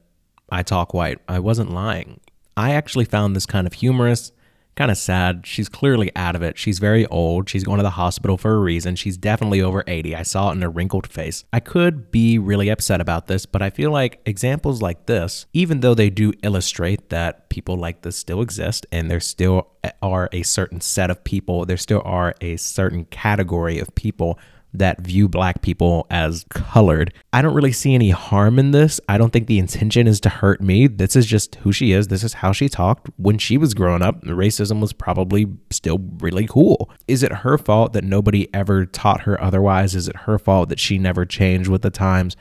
I 0.50 0.62
talk 0.62 0.94
white, 0.94 1.18
I 1.28 1.38
wasn't 1.40 1.70
lying. 1.72 2.20
I 2.56 2.72
actually 2.74 3.04
found 3.06 3.34
this 3.34 3.46
kind 3.46 3.66
of 3.66 3.72
humorous, 3.72 4.32
kind 4.80 4.90
of 4.90 4.96
sad. 4.96 5.46
She's 5.46 5.68
clearly 5.68 6.10
out 6.16 6.34
of 6.34 6.40
it. 6.40 6.56
She's 6.56 6.78
very 6.78 7.04
old. 7.08 7.50
She's 7.50 7.64
going 7.64 7.76
to 7.76 7.82
the 7.82 7.90
hospital 7.90 8.38
for 8.38 8.54
a 8.54 8.58
reason. 8.58 8.96
She's 8.96 9.18
definitely 9.18 9.60
over 9.60 9.84
80. 9.86 10.16
I 10.16 10.22
saw 10.22 10.48
it 10.48 10.52
in 10.52 10.62
her 10.62 10.70
wrinkled 10.70 11.06
face. 11.06 11.44
I 11.52 11.60
could 11.60 12.10
be 12.10 12.38
really 12.38 12.70
upset 12.70 12.98
about 12.98 13.26
this, 13.26 13.44
but 13.44 13.60
I 13.60 13.68
feel 13.68 13.90
like 13.90 14.22
examples 14.24 14.80
like 14.80 15.04
this, 15.04 15.44
even 15.52 15.80
though 15.80 15.92
they 15.92 16.08
do 16.08 16.32
illustrate 16.42 17.10
that 17.10 17.50
people 17.50 17.76
like 17.76 18.00
this 18.00 18.16
still 18.16 18.40
exist 18.40 18.86
and 18.90 19.10
there 19.10 19.20
still 19.20 19.68
eh, 19.84 19.90
are 20.00 20.30
a 20.32 20.42
certain 20.44 20.80
set 20.80 21.10
of 21.10 21.24
people, 21.24 21.66
there 21.66 21.76
still 21.76 22.00
are 22.06 22.34
a 22.40 22.56
certain 22.56 23.04
category 23.04 23.78
of 23.80 23.94
people 23.94 24.38
that 24.72 25.00
view 25.00 25.28
black 25.28 25.62
people 25.62 26.06
as 26.10 26.44
colored. 26.50 27.12
I 27.32 27.42
don't 27.42 27.54
really 27.54 27.72
see 27.72 27.94
any 27.94 28.10
harm 28.10 28.58
in 28.58 28.70
this. 28.70 29.00
I 29.08 29.18
don't 29.18 29.32
think 29.32 29.46
the 29.46 29.58
intention 29.58 30.06
is 30.06 30.20
to 30.20 30.28
hurt 30.28 30.60
me. 30.60 30.86
This 30.86 31.16
is 31.16 31.26
just 31.26 31.56
who 31.56 31.72
she 31.72 31.92
is. 31.92 32.08
This 32.08 32.24
is 32.24 32.34
how 32.34 32.52
she 32.52 32.68
talked 32.68 33.10
when 33.16 33.38
she 33.38 33.58
was 33.58 33.74
growing 33.74 34.02
up. 34.02 34.22
Racism 34.22 34.80
was 34.80 34.92
probably 34.92 35.46
still 35.70 35.98
really 36.18 36.46
cool. 36.46 36.90
Is 37.08 37.22
it 37.22 37.32
her 37.32 37.58
fault 37.58 37.92
that 37.94 38.04
nobody 38.04 38.52
ever 38.54 38.86
taught 38.86 39.22
her 39.22 39.42
otherwise? 39.42 39.94
Is 39.94 40.08
it 40.08 40.16
her 40.16 40.38
fault 40.38 40.68
that 40.68 40.80
she 40.80 40.98
never 40.98 41.24
changed 41.24 41.68
with 41.68 41.82
the 41.82 41.90
times? 41.90 42.36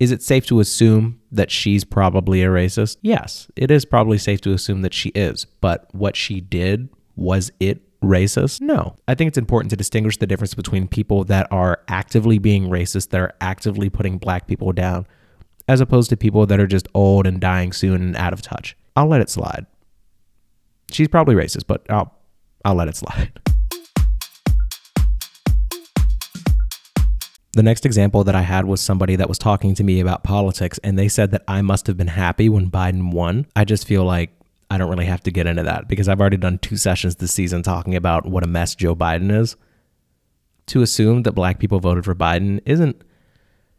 Is 0.00 0.12
it 0.12 0.22
safe 0.22 0.46
to 0.46 0.60
assume 0.60 1.20
that 1.32 1.50
she's 1.50 1.84
probably 1.84 2.42
a 2.42 2.48
racist? 2.48 2.98
Yes, 3.02 3.48
it 3.56 3.70
is 3.70 3.84
probably 3.84 4.18
safe 4.18 4.40
to 4.42 4.52
assume 4.52 4.82
that 4.82 4.94
she 4.94 5.08
is. 5.10 5.46
But 5.60 5.92
what 5.92 6.14
she 6.14 6.40
did, 6.40 6.88
was 7.16 7.50
it 7.58 7.82
racist? 8.02 8.60
No. 8.60 8.96
I 9.06 9.14
think 9.14 9.28
it's 9.28 9.38
important 9.38 9.70
to 9.70 9.76
distinguish 9.76 10.16
the 10.16 10.26
difference 10.26 10.54
between 10.54 10.88
people 10.88 11.24
that 11.24 11.48
are 11.50 11.80
actively 11.88 12.38
being 12.38 12.68
racist, 12.68 13.10
that 13.10 13.20
are 13.20 13.34
actively 13.40 13.90
putting 13.90 14.18
black 14.18 14.46
people 14.46 14.72
down, 14.72 15.06
as 15.66 15.80
opposed 15.80 16.10
to 16.10 16.16
people 16.16 16.46
that 16.46 16.60
are 16.60 16.66
just 16.66 16.88
old 16.94 17.26
and 17.26 17.40
dying 17.40 17.72
soon 17.72 18.00
and 18.00 18.16
out 18.16 18.32
of 18.32 18.42
touch. 18.42 18.76
I'll 18.96 19.08
let 19.08 19.20
it 19.20 19.30
slide. 19.30 19.66
She's 20.90 21.08
probably 21.08 21.34
racist, 21.34 21.64
but 21.66 21.84
I'll 21.90 22.14
I'll 22.64 22.74
let 22.74 22.88
it 22.88 22.96
slide. 22.96 23.40
The 27.54 27.62
next 27.62 27.84
example 27.84 28.24
that 28.24 28.34
I 28.34 28.42
had 28.42 28.66
was 28.66 28.80
somebody 28.80 29.16
that 29.16 29.28
was 29.28 29.38
talking 29.38 29.74
to 29.74 29.82
me 29.82 30.00
about 30.00 30.22
politics, 30.22 30.78
and 30.84 30.98
they 30.98 31.08
said 31.08 31.32
that 31.32 31.42
I 31.48 31.60
must 31.62 31.86
have 31.88 31.96
been 31.96 32.06
happy 32.06 32.48
when 32.48 32.70
Biden 32.70 33.12
won. 33.12 33.46
I 33.56 33.64
just 33.64 33.86
feel 33.86 34.04
like 34.04 34.30
I 34.70 34.78
don't 34.78 34.90
really 34.90 35.06
have 35.06 35.22
to 35.22 35.30
get 35.30 35.46
into 35.46 35.62
that 35.62 35.88
because 35.88 36.08
I've 36.08 36.20
already 36.20 36.36
done 36.36 36.58
two 36.58 36.76
sessions 36.76 37.16
this 37.16 37.32
season 37.32 37.62
talking 37.62 37.94
about 37.94 38.26
what 38.26 38.44
a 38.44 38.46
mess 38.46 38.74
Joe 38.74 38.94
Biden 38.94 39.30
is. 39.30 39.56
To 40.66 40.82
assume 40.82 41.22
that 41.22 41.32
black 41.32 41.58
people 41.58 41.80
voted 41.80 42.04
for 42.04 42.14
Biden 42.14 42.60
isn't, 42.66 43.00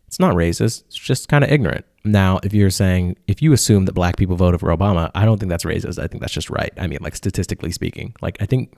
it's 0.08 0.20
not 0.20 0.34
racist, 0.34 0.86
it's 0.88 0.96
just 0.96 1.30
kind 1.30 1.44
of 1.44 1.52
ignorant. 1.52 1.86
Now, 2.04 2.40
if 2.44 2.52
you're 2.52 2.72
saying, 2.72 3.18
if 3.28 3.44
you 3.44 3.54
assume 3.54 3.86
that 3.86 3.94
black 3.94 4.18
people 4.18 4.36
voted 4.36 4.60
for 4.60 4.76
Obama, 4.76 5.12
I 5.14 5.26
don't 5.26 5.38
think 5.38 5.52
that's 5.52 5.66
racist. 5.66 6.02
I 6.02 6.08
think 6.08 6.22
that's 6.22 6.34
just 6.34 6.50
right. 6.50 6.72
I 6.78 6.88
mean, 6.88 7.00
like 7.02 7.16
statistically 7.16 7.72
speaking, 7.72 8.16
like 8.22 8.38
I 8.42 8.48
think 8.48 8.74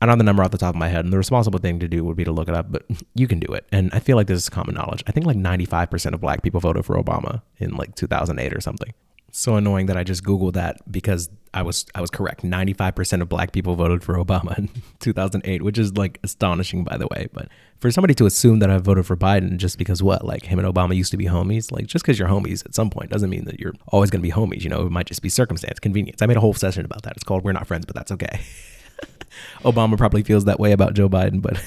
I 0.00 0.06
don't 0.06 0.12
have 0.12 0.18
the 0.18 0.24
number 0.24 0.42
off 0.42 0.50
the 0.50 0.58
top 0.58 0.74
of 0.74 0.78
my 0.78 0.88
head, 0.88 1.04
and 1.04 1.12
the 1.12 1.18
responsible 1.18 1.58
thing 1.58 1.78
to 1.80 1.88
do 1.88 2.02
would 2.04 2.16
be 2.16 2.24
to 2.24 2.32
look 2.32 2.48
it 2.48 2.54
up, 2.54 2.72
but 2.72 2.84
you 3.14 3.28
can 3.28 3.38
do 3.38 3.52
it. 3.52 3.66
And 3.70 3.90
I 3.92 4.00
feel 4.00 4.16
like 4.16 4.26
this 4.26 4.38
is 4.38 4.48
common 4.48 4.74
knowledge. 4.74 5.04
I 5.06 5.12
think 5.12 5.26
like 5.26 5.36
95% 5.36 6.14
of 6.14 6.20
black 6.20 6.42
people 6.42 6.60
voted 6.60 6.84
for 6.86 6.96
Obama 6.96 7.42
in 7.58 7.76
like 7.76 7.94
2008 7.94 8.54
or 8.54 8.60
something. 8.60 8.92
So 9.32 9.56
annoying 9.56 9.86
that 9.86 9.96
I 9.96 10.04
just 10.04 10.24
Googled 10.24 10.54
that 10.54 10.80
because 10.90 11.28
I 11.52 11.62
was 11.62 11.86
I 11.94 12.00
was 12.00 12.10
correct. 12.10 12.42
95% 12.42 13.22
of 13.22 13.28
black 13.28 13.52
people 13.52 13.74
voted 13.74 14.04
for 14.04 14.14
Obama 14.14 14.56
in 14.58 14.68
2008, 15.00 15.62
which 15.62 15.78
is 15.78 15.96
like 15.96 16.18
astonishing 16.22 16.84
by 16.84 16.96
the 16.96 17.08
way. 17.08 17.28
But 17.32 17.48
for 17.80 17.90
somebody 17.90 18.14
to 18.14 18.26
assume 18.26 18.58
that 18.60 18.70
I 18.70 18.78
voted 18.78 19.06
for 19.06 19.16
Biden 19.16 19.56
just 19.56 19.78
because 19.78 20.02
what? 20.02 20.24
Like 20.24 20.44
him 20.44 20.58
and 20.58 20.68
Obama 20.68 20.94
used 20.94 21.10
to 21.12 21.16
be 21.16 21.26
homies, 21.26 21.72
like 21.72 21.86
just 21.86 22.04
because 22.04 22.18
you're 22.18 22.28
homies 22.28 22.64
at 22.64 22.74
some 22.74 22.90
point 22.90 23.10
doesn't 23.10 23.30
mean 23.30 23.46
that 23.46 23.58
you're 23.58 23.74
always 23.88 24.10
going 24.10 24.20
to 24.20 24.26
be 24.26 24.32
homies, 24.32 24.62
you 24.62 24.68
know? 24.68 24.86
It 24.86 24.90
might 24.90 25.06
just 25.06 25.22
be 25.22 25.28
circumstance, 25.28 25.78
convenience. 25.80 26.22
I 26.22 26.26
made 26.26 26.36
a 26.36 26.40
whole 26.40 26.54
session 26.54 26.84
about 26.84 27.02
that. 27.02 27.14
It's 27.14 27.24
called 27.24 27.42
We're 27.42 27.52
Not 27.52 27.66
Friends, 27.66 27.86
but 27.86 27.96
that's 27.96 28.12
okay. 28.12 28.40
Obama 29.64 29.96
probably 29.96 30.22
feels 30.22 30.44
that 30.44 30.60
way 30.60 30.72
about 30.72 30.94
Joe 30.94 31.08
Biden, 31.08 31.40
but 31.40 31.62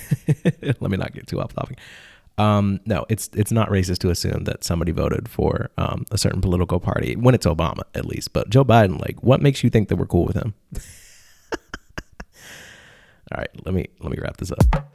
let 0.81 0.91
me 0.91 0.97
not 0.97 1.13
get 1.13 1.27
too 1.27 1.41
off 1.41 1.53
topic. 1.53 1.79
Um, 2.37 2.79
no, 2.85 3.05
it's 3.09 3.29
it's 3.33 3.51
not 3.51 3.69
racist 3.69 3.99
to 3.99 4.09
assume 4.09 4.45
that 4.45 4.63
somebody 4.63 4.91
voted 4.91 5.29
for 5.29 5.69
um, 5.77 6.05
a 6.11 6.17
certain 6.17 6.41
political 6.41 6.79
party 6.79 7.15
when 7.15 7.35
it's 7.35 7.45
Obama, 7.45 7.83
at 7.93 8.05
least. 8.05 8.33
But 8.33 8.49
Joe 8.49 8.65
Biden, 8.65 8.99
like, 8.99 9.21
what 9.21 9.41
makes 9.41 9.63
you 9.63 9.69
think 9.69 9.89
that 9.89 9.97
we're 9.97 10.07
cool 10.07 10.25
with 10.25 10.35
him? 10.35 10.53
All 13.31 13.37
right, 13.37 13.49
let 13.65 13.73
me 13.73 13.87
let 13.99 14.11
me 14.11 14.17
wrap 14.19 14.37
this 14.37 14.51
up. 14.51 14.93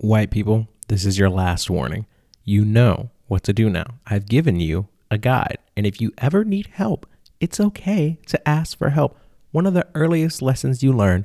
White 0.00 0.30
people, 0.30 0.68
this 0.88 1.06
is 1.06 1.18
your 1.18 1.30
last 1.30 1.70
warning. 1.70 2.06
You 2.44 2.64
know 2.64 3.10
what 3.26 3.42
to 3.44 3.52
do 3.52 3.70
now. 3.70 3.94
I've 4.06 4.28
given 4.28 4.60
you 4.60 4.88
a 5.10 5.16
guide, 5.18 5.58
and 5.76 5.86
if 5.86 6.00
you 6.00 6.12
ever 6.18 6.44
need 6.44 6.68
help, 6.72 7.06
it's 7.40 7.58
okay 7.58 8.18
to 8.26 8.48
ask 8.48 8.76
for 8.76 8.90
help. 8.90 9.18
One 9.50 9.66
of 9.66 9.72
the 9.74 9.86
earliest 9.94 10.42
lessons 10.42 10.82
you 10.82 10.92
learn 10.92 11.24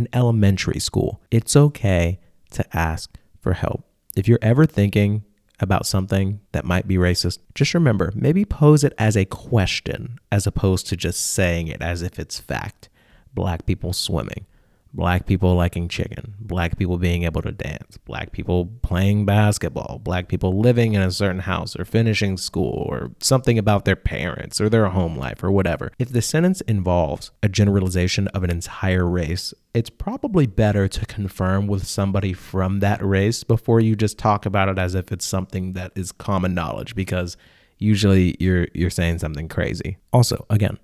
in 0.00 0.08
elementary 0.14 0.80
school. 0.80 1.20
It's 1.30 1.54
okay 1.54 2.18
to 2.52 2.64
ask 2.76 3.18
for 3.38 3.52
help. 3.52 3.84
If 4.16 4.26
you're 4.26 4.38
ever 4.40 4.64
thinking 4.64 5.24
about 5.60 5.84
something 5.84 6.40
that 6.52 6.64
might 6.64 6.88
be 6.88 6.96
racist, 6.96 7.40
just 7.54 7.74
remember 7.74 8.10
maybe 8.14 8.46
pose 8.46 8.82
it 8.82 8.94
as 8.96 9.14
a 9.14 9.26
question 9.26 10.18
as 10.32 10.46
opposed 10.46 10.86
to 10.86 10.96
just 10.96 11.20
saying 11.20 11.68
it 11.68 11.82
as 11.82 12.00
if 12.00 12.18
it's 12.18 12.40
fact. 12.40 12.88
Black 13.34 13.66
people 13.66 13.92
swimming, 13.92 14.46
black 14.92 15.26
people 15.26 15.54
liking 15.54 15.88
chicken, 15.88 16.34
black 16.40 16.76
people 16.76 16.98
being 16.98 17.22
able 17.22 17.42
to 17.42 17.52
dance, 17.52 17.96
black 17.98 18.32
people 18.32 18.66
playing 18.82 19.24
basketball, 19.24 20.00
black 20.02 20.28
people 20.28 20.58
living 20.58 20.94
in 20.94 21.02
a 21.02 21.10
certain 21.10 21.40
house 21.40 21.76
or 21.78 21.84
finishing 21.84 22.36
school 22.36 22.86
or 22.88 23.12
something 23.20 23.58
about 23.58 23.84
their 23.84 23.96
parents 23.96 24.60
or 24.60 24.68
their 24.68 24.86
home 24.86 25.16
life 25.16 25.42
or 25.44 25.50
whatever. 25.50 25.92
If 25.98 26.10
the 26.10 26.22
sentence 26.22 26.60
involves 26.62 27.30
a 27.42 27.48
generalization 27.48 28.28
of 28.28 28.42
an 28.42 28.50
entire 28.50 29.06
race, 29.06 29.54
it's 29.74 29.90
probably 29.90 30.46
better 30.46 30.88
to 30.88 31.06
confirm 31.06 31.66
with 31.66 31.86
somebody 31.86 32.32
from 32.32 32.80
that 32.80 33.04
race 33.04 33.44
before 33.44 33.80
you 33.80 33.94
just 33.94 34.18
talk 34.18 34.44
about 34.44 34.68
it 34.68 34.78
as 34.78 34.94
if 34.94 35.12
it's 35.12 35.24
something 35.24 35.74
that 35.74 35.92
is 35.94 36.10
common 36.10 36.54
knowledge 36.54 36.94
because 36.96 37.36
usually 37.78 38.36
you're 38.40 38.66
you're 38.74 38.90
saying 38.90 39.20
something 39.20 39.48
crazy. 39.48 39.98
Also, 40.12 40.44
again, 40.50 40.78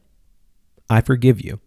I 0.89 1.01
forgive 1.01 1.45
you 1.45 1.61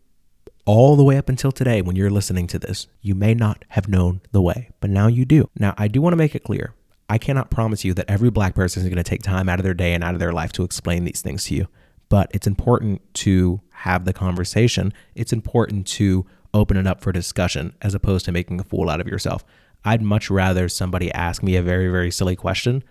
all 0.69 0.95
the 0.95 1.03
way 1.03 1.17
up 1.17 1.29
until 1.29 1.51
today 1.51 1.81
when 1.81 1.95
you're 1.95 2.11
listening 2.11 2.45
to 2.45 2.59
this, 2.59 2.85
you 3.01 3.15
may 3.15 3.33
not 3.33 3.65
have 3.69 3.87
known 3.87 4.21
the 4.31 4.41
way, 4.41 4.69
but 4.79 4.91
now 4.91 5.07
you 5.07 5.25
do. 5.25 5.49
Now, 5.57 5.73
I 5.79 5.87
do 5.87 5.99
want 5.99 6.13
to 6.13 6.17
make 6.17 6.35
it 6.35 6.43
clear 6.43 6.75
I 7.09 7.17
cannot 7.17 7.49
promise 7.49 7.83
you 7.83 7.95
that 7.95 8.05
every 8.07 8.29
black 8.29 8.53
person 8.53 8.83
is 8.83 8.87
going 8.87 9.03
to 9.03 9.03
take 9.03 9.23
time 9.23 9.49
out 9.49 9.57
of 9.57 9.63
their 9.63 9.73
day 9.73 9.95
and 9.95 10.03
out 10.03 10.13
of 10.13 10.19
their 10.19 10.31
life 10.31 10.51
to 10.51 10.63
explain 10.63 11.05
these 11.05 11.23
things 11.23 11.45
to 11.45 11.55
you, 11.55 11.67
but 12.07 12.29
it's 12.35 12.45
important 12.45 13.01
to 13.15 13.61
have 13.71 14.05
the 14.05 14.13
conversation. 14.13 14.93
It's 15.15 15.33
important 15.33 15.87
to 15.87 16.27
open 16.53 16.77
it 16.77 16.85
up 16.85 17.01
for 17.01 17.11
discussion 17.11 17.73
as 17.81 17.95
opposed 17.95 18.25
to 18.25 18.31
making 18.31 18.59
a 18.59 18.63
fool 18.63 18.91
out 18.91 19.01
of 19.01 19.07
yourself. 19.07 19.43
I'd 19.83 20.03
much 20.03 20.29
rather 20.29 20.69
somebody 20.69 21.11
ask 21.13 21.41
me 21.41 21.55
a 21.55 21.63
very, 21.63 21.89
very 21.89 22.11
silly 22.11 22.35
question 22.35 22.83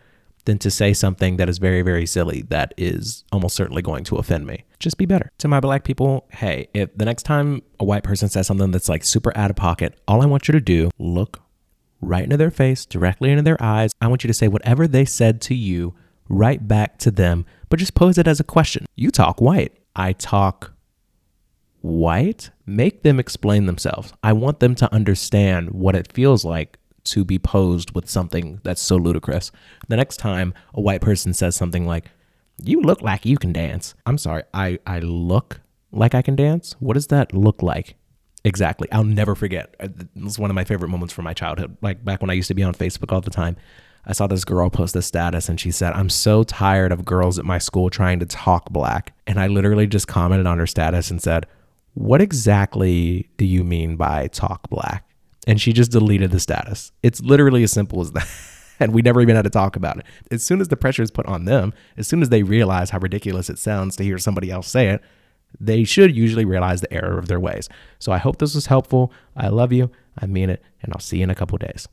than 0.48 0.58
to 0.58 0.70
say 0.70 0.94
something 0.94 1.36
that 1.36 1.46
is 1.46 1.58
very, 1.58 1.82
very 1.82 2.06
silly 2.06 2.40
that 2.48 2.72
is 2.78 3.22
almost 3.30 3.54
certainly 3.54 3.82
going 3.82 4.02
to 4.02 4.16
offend 4.16 4.46
me. 4.46 4.64
Just 4.80 4.96
be 4.96 5.04
better. 5.04 5.30
To 5.38 5.46
my 5.46 5.60
black 5.60 5.84
people, 5.84 6.26
hey, 6.32 6.68
if 6.72 6.96
the 6.96 7.04
next 7.04 7.24
time 7.24 7.60
a 7.78 7.84
white 7.84 8.02
person 8.02 8.30
says 8.30 8.46
something 8.46 8.70
that's 8.70 8.88
like 8.88 9.04
super 9.04 9.36
out 9.36 9.50
of 9.50 9.56
pocket, 9.56 10.00
all 10.08 10.22
I 10.22 10.26
want 10.26 10.48
you 10.48 10.52
to 10.52 10.60
do, 10.60 10.90
look 10.98 11.42
right 12.00 12.24
into 12.24 12.38
their 12.38 12.50
face, 12.50 12.86
directly 12.86 13.30
into 13.30 13.42
their 13.42 13.62
eyes. 13.62 13.92
I 14.00 14.06
want 14.06 14.24
you 14.24 14.28
to 14.28 14.34
say 14.34 14.48
whatever 14.48 14.88
they 14.88 15.04
said 15.04 15.42
to 15.42 15.54
you 15.54 15.94
right 16.30 16.66
back 16.66 16.96
to 17.00 17.10
them, 17.10 17.44
but 17.68 17.78
just 17.78 17.94
pose 17.94 18.16
it 18.16 18.26
as 18.26 18.40
a 18.40 18.44
question. 18.44 18.86
You 18.96 19.10
talk 19.10 19.42
white. 19.42 19.76
I 19.94 20.14
talk 20.14 20.72
white. 21.82 22.48
Make 22.64 23.02
them 23.02 23.20
explain 23.20 23.66
themselves. 23.66 24.14
I 24.22 24.32
want 24.32 24.60
them 24.60 24.74
to 24.76 24.90
understand 24.94 25.72
what 25.72 25.94
it 25.94 26.10
feels 26.10 26.42
like 26.42 26.77
to 27.10 27.24
be 27.24 27.38
posed 27.38 27.94
with 27.94 28.08
something 28.08 28.60
that's 28.64 28.82
so 28.82 28.96
ludicrous. 28.96 29.50
The 29.88 29.96
next 29.96 30.16
time 30.18 30.54
a 30.74 30.80
white 30.80 31.00
person 31.00 31.32
says 31.34 31.56
something 31.56 31.86
like, 31.86 32.10
You 32.62 32.80
look 32.80 33.02
like 33.02 33.24
you 33.26 33.36
can 33.36 33.52
dance. 33.52 33.94
I'm 34.06 34.18
sorry, 34.18 34.42
I, 34.54 34.78
I 34.86 34.98
look 35.00 35.60
like 35.90 36.14
I 36.14 36.22
can 36.22 36.36
dance? 36.36 36.76
What 36.80 36.94
does 36.94 37.06
that 37.08 37.32
look 37.32 37.62
like? 37.62 37.96
Exactly. 38.44 38.88
I'll 38.92 39.04
never 39.04 39.34
forget. 39.34 39.74
Uh, 39.80 39.88
It's 40.16 40.38
one 40.38 40.50
of 40.50 40.54
my 40.54 40.64
favorite 40.64 40.88
moments 40.88 41.12
from 41.14 41.24
my 41.24 41.34
childhood. 41.34 41.76
Like 41.80 42.04
back 42.04 42.20
when 42.20 42.30
I 42.30 42.34
used 42.34 42.48
to 42.48 42.54
be 42.54 42.62
on 42.62 42.74
Facebook 42.74 43.12
all 43.12 43.20
the 43.20 43.30
time. 43.30 43.56
I 44.06 44.12
saw 44.12 44.26
this 44.26 44.44
girl 44.44 44.70
post 44.70 44.94
this 44.94 45.06
status 45.06 45.48
and 45.48 45.60
she 45.60 45.70
said, 45.70 45.92
I'm 45.92 46.08
so 46.08 46.42
tired 46.42 46.92
of 46.92 47.04
girls 47.04 47.38
at 47.38 47.44
my 47.44 47.58
school 47.58 47.90
trying 47.90 48.20
to 48.20 48.26
talk 48.26 48.70
black. 48.70 49.12
And 49.26 49.38
I 49.38 49.48
literally 49.48 49.86
just 49.86 50.08
commented 50.08 50.46
on 50.46 50.58
her 50.58 50.66
status 50.66 51.10
and 51.10 51.20
said, 51.20 51.46
What 51.94 52.22
exactly 52.22 53.28
do 53.36 53.44
you 53.44 53.64
mean 53.64 53.96
by 53.96 54.28
talk 54.28 54.70
black? 54.70 55.04
And 55.46 55.60
she 55.60 55.72
just 55.72 55.90
deleted 55.90 56.30
the 56.30 56.40
status. 56.40 56.92
It's 57.02 57.20
literally 57.20 57.62
as 57.62 57.72
simple 57.72 58.00
as 58.00 58.12
that. 58.12 58.28
And 58.80 58.92
we 58.92 59.02
never 59.02 59.20
even 59.20 59.34
had 59.34 59.42
to 59.42 59.50
talk 59.50 59.76
about 59.76 59.98
it. 59.98 60.06
As 60.30 60.44
soon 60.44 60.60
as 60.60 60.68
the 60.68 60.76
pressure 60.76 61.02
is 61.02 61.10
put 61.10 61.26
on 61.26 61.46
them, 61.46 61.74
as 61.96 62.06
soon 62.06 62.22
as 62.22 62.28
they 62.28 62.42
realize 62.42 62.90
how 62.90 62.98
ridiculous 62.98 63.50
it 63.50 63.58
sounds 63.58 63.96
to 63.96 64.04
hear 64.04 64.18
somebody 64.18 64.50
else 64.50 64.68
say 64.68 64.88
it, 64.88 65.02
they 65.58 65.84
should 65.84 66.14
usually 66.14 66.44
realize 66.44 66.80
the 66.80 66.92
error 66.92 67.18
of 67.18 67.28
their 67.28 67.40
ways. 67.40 67.68
So 67.98 68.12
I 68.12 68.18
hope 68.18 68.38
this 68.38 68.54
was 68.54 68.66
helpful. 68.66 69.12
I 69.36 69.48
love 69.48 69.72
you. 69.72 69.90
I 70.20 70.26
mean 70.26 70.50
it. 70.50 70.62
And 70.82 70.92
I'll 70.92 71.00
see 71.00 71.18
you 71.18 71.24
in 71.24 71.30
a 71.30 71.34
couple 71.34 71.58
days. 71.58 71.88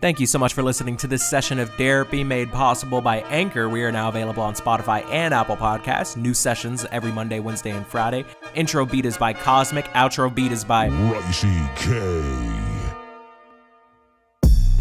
Thank 0.00 0.20
you 0.20 0.26
so 0.26 0.38
much 0.38 0.52
for 0.52 0.62
listening 0.62 0.98
to 0.98 1.06
this 1.06 1.26
session 1.26 1.58
of 1.58 1.70
Therapy 1.70 2.22
made 2.22 2.52
possible 2.52 3.00
by 3.00 3.20
Anchor. 3.22 3.68
We 3.68 3.82
are 3.82 3.90
now 3.90 4.10
available 4.10 4.42
on 4.42 4.54
Spotify 4.54 5.04
and 5.10 5.32
Apple 5.32 5.56
Podcasts. 5.56 6.16
New 6.18 6.34
sessions 6.34 6.84
every 6.92 7.10
Monday, 7.10 7.40
Wednesday, 7.40 7.70
and 7.70 7.86
Friday. 7.86 8.24
Intro 8.54 8.84
beat 8.84 9.06
is 9.06 9.16
by 9.16 9.32
Cosmic. 9.32 9.86
Outro 9.86 10.32
beat 10.32 10.52
is 10.52 10.64
by. 10.64 10.90
Ricey 10.90 11.76
K. 11.76 12.65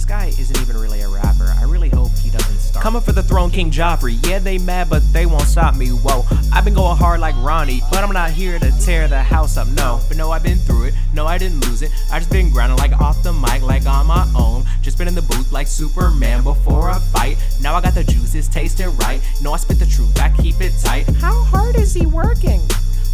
This 0.06 0.12
guy 0.12 0.28
isn't 0.40 0.62
even 0.62 0.78
really 0.78 1.02
a 1.02 1.10
rapper. 1.10 1.52
I 1.58 1.64
really 1.64 1.90
hope 1.90 2.12
he 2.20 2.30
doesn't 2.30 2.60
start. 2.60 2.84
Coming 2.84 3.02
for 3.02 3.12
the 3.12 3.24
throne, 3.24 3.50
King 3.50 3.72
Joffrey. 3.72 4.24
Yeah, 4.28 4.38
they 4.38 4.60
mad, 4.60 4.88
but 4.88 5.02
they 5.12 5.26
won't 5.26 5.48
stop 5.48 5.76
me. 5.76 5.88
Whoa, 5.88 6.24
I've 6.54 6.64
been 6.64 6.76
going 6.76 6.96
hard 6.96 7.22
like 7.22 7.34
Ronnie, 7.38 7.82
but 7.90 8.04
I'm 8.04 8.14
not 8.14 8.30
here 8.30 8.60
to 8.60 8.72
tear 8.86 9.08
the 9.08 9.24
house 9.24 9.58
up. 9.58 9.68
No, 9.70 10.00
but 10.08 10.16
no, 10.16 10.30
I've 10.30 10.44
been 10.44 10.60
through 10.60 10.90
it. 10.90 10.94
No, 11.16 11.26
I 11.26 11.40
didn't 11.40 11.66
lose 11.66 11.82
it. 11.82 11.90
I 12.12 12.20
just 12.20 12.30
been 12.30 12.52
grinding 12.52 12.78
like 12.78 12.92
off 13.02 13.24
the 13.24 13.34
mic, 13.34 13.64
like 13.64 13.88
on 13.88 14.06
my 14.06 14.32
own. 14.38 14.66
Just 14.84 15.00
been 15.00 15.08
in 15.08 15.16
the 15.16 15.24
booth 15.24 15.52
like 15.52 15.66
Superman 15.66 16.44
before 16.44 16.92
a 16.92 17.00
fight. 17.00 17.44
Now 17.60 17.74
I 17.74 17.82
got 17.82 17.96
the 17.96 18.04
juices, 18.04 18.48
tasting 18.48 18.96
right. 18.98 19.20
No, 19.42 19.54
I 19.54 19.58
spit 19.58 19.80
the 19.80 19.88
truth, 19.88 20.20
I 20.20 20.30
keep 20.38 20.62
it 20.62 20.74
tight. 20.84 21.10
How 21.16 21.42
hard 21.46 21.78
is 21.78 21.96
he 21.96 22.06
working? 22.06 22.62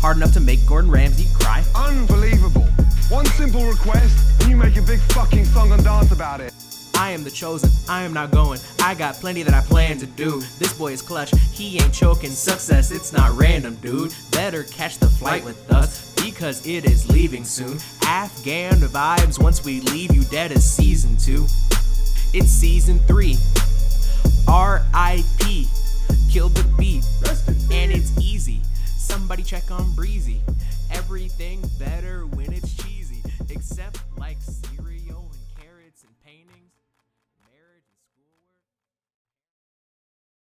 Hard 0.02 0.18
enough 0.18 0.34
to 0.34 0.42
make 0.42 0.66
Gordon 0.66 0.92
Ramsay 0.92 1.28
cry. 1.40 1.64
Unbelievable. 1.74 2.68
One 3.08 3.26
simple 3.28 3.66
request, 3.66 4.42
and 4.42 4.50
you 4.50 4.58
make 4.58 4.76
a 4.76 4.82
big 4.82 5.00
fucking 5.14 5.46
song 5.46 5.72
and 5.72 5.82
dance 5.86 6.12
about 6.12 6.42
it. 6.42 6.54
I 7.02 7.10
am 7.10 7.24
the 7.24 7.32
chosen, 7.32 7.72
I 7.90 8.04
am 8.04 8.14
not 8.14 8.30
going. 8.30 8.60
I 8.80 8.94
got 8.94 9.16
plenty 9.16 9.42
that 9.42 9.56
I 9.56 9.62
plan 9.62 9.98
to 9.98 10.06
do. 10.06 10.40
This 10.60 10.72
boy 10.72 10.92
is 10.92 11.02
clutch, 11.02 11.32
he 11.52 11.82
ain't 11.82 11.92
choking. 11.92 12.30
Success, 12.30 12.92
it's 12.92 13.12
not 13.12 13.36
random, 13.36 13.74
dude. 13.78 14.14
Better 14.32 14.66
catch 14.66 15.00
the 15.00 15.08
flight 15.08 15.44
with 15.44 15.72
us 15.72 16.14
because 16.24 16.64
it 16.64 16.86
is 16.86 17.10
leaving 17.10 17.44
soon. 17.44 17.80
Afghan 18.06 18.76
vibes 18.82 19.42
once 19.42 19.66
we 19.66 19.82
leave 19.82 20.14
you 20.14 20.24
dead 20.26 20.52
as 20.52 20.64
season 20.64 21.18
two. 21.18 21.46
It's 22.36 22.52
season 22.52 23.00
three. 23.00 23.36
R.I.P. 24.48 25.68
Killed 26.30 26.54
the 26.54 26.64
beat, 26.78 27.04
and 27.72 27.92
it's 27.92 28.16
easy. 28.20 28.62
Somebody 28.86 29.42
check 29.42 29.72
on 29.72 29.92
Breezy. 29.94 30.40
Everything 30.92 31.68
better 31.80 32.28
when 32.28 32.54
it's 32.54 32.76
cheesy, 32.76 33.24
except 33.50 34.02
like. 34.20 34.38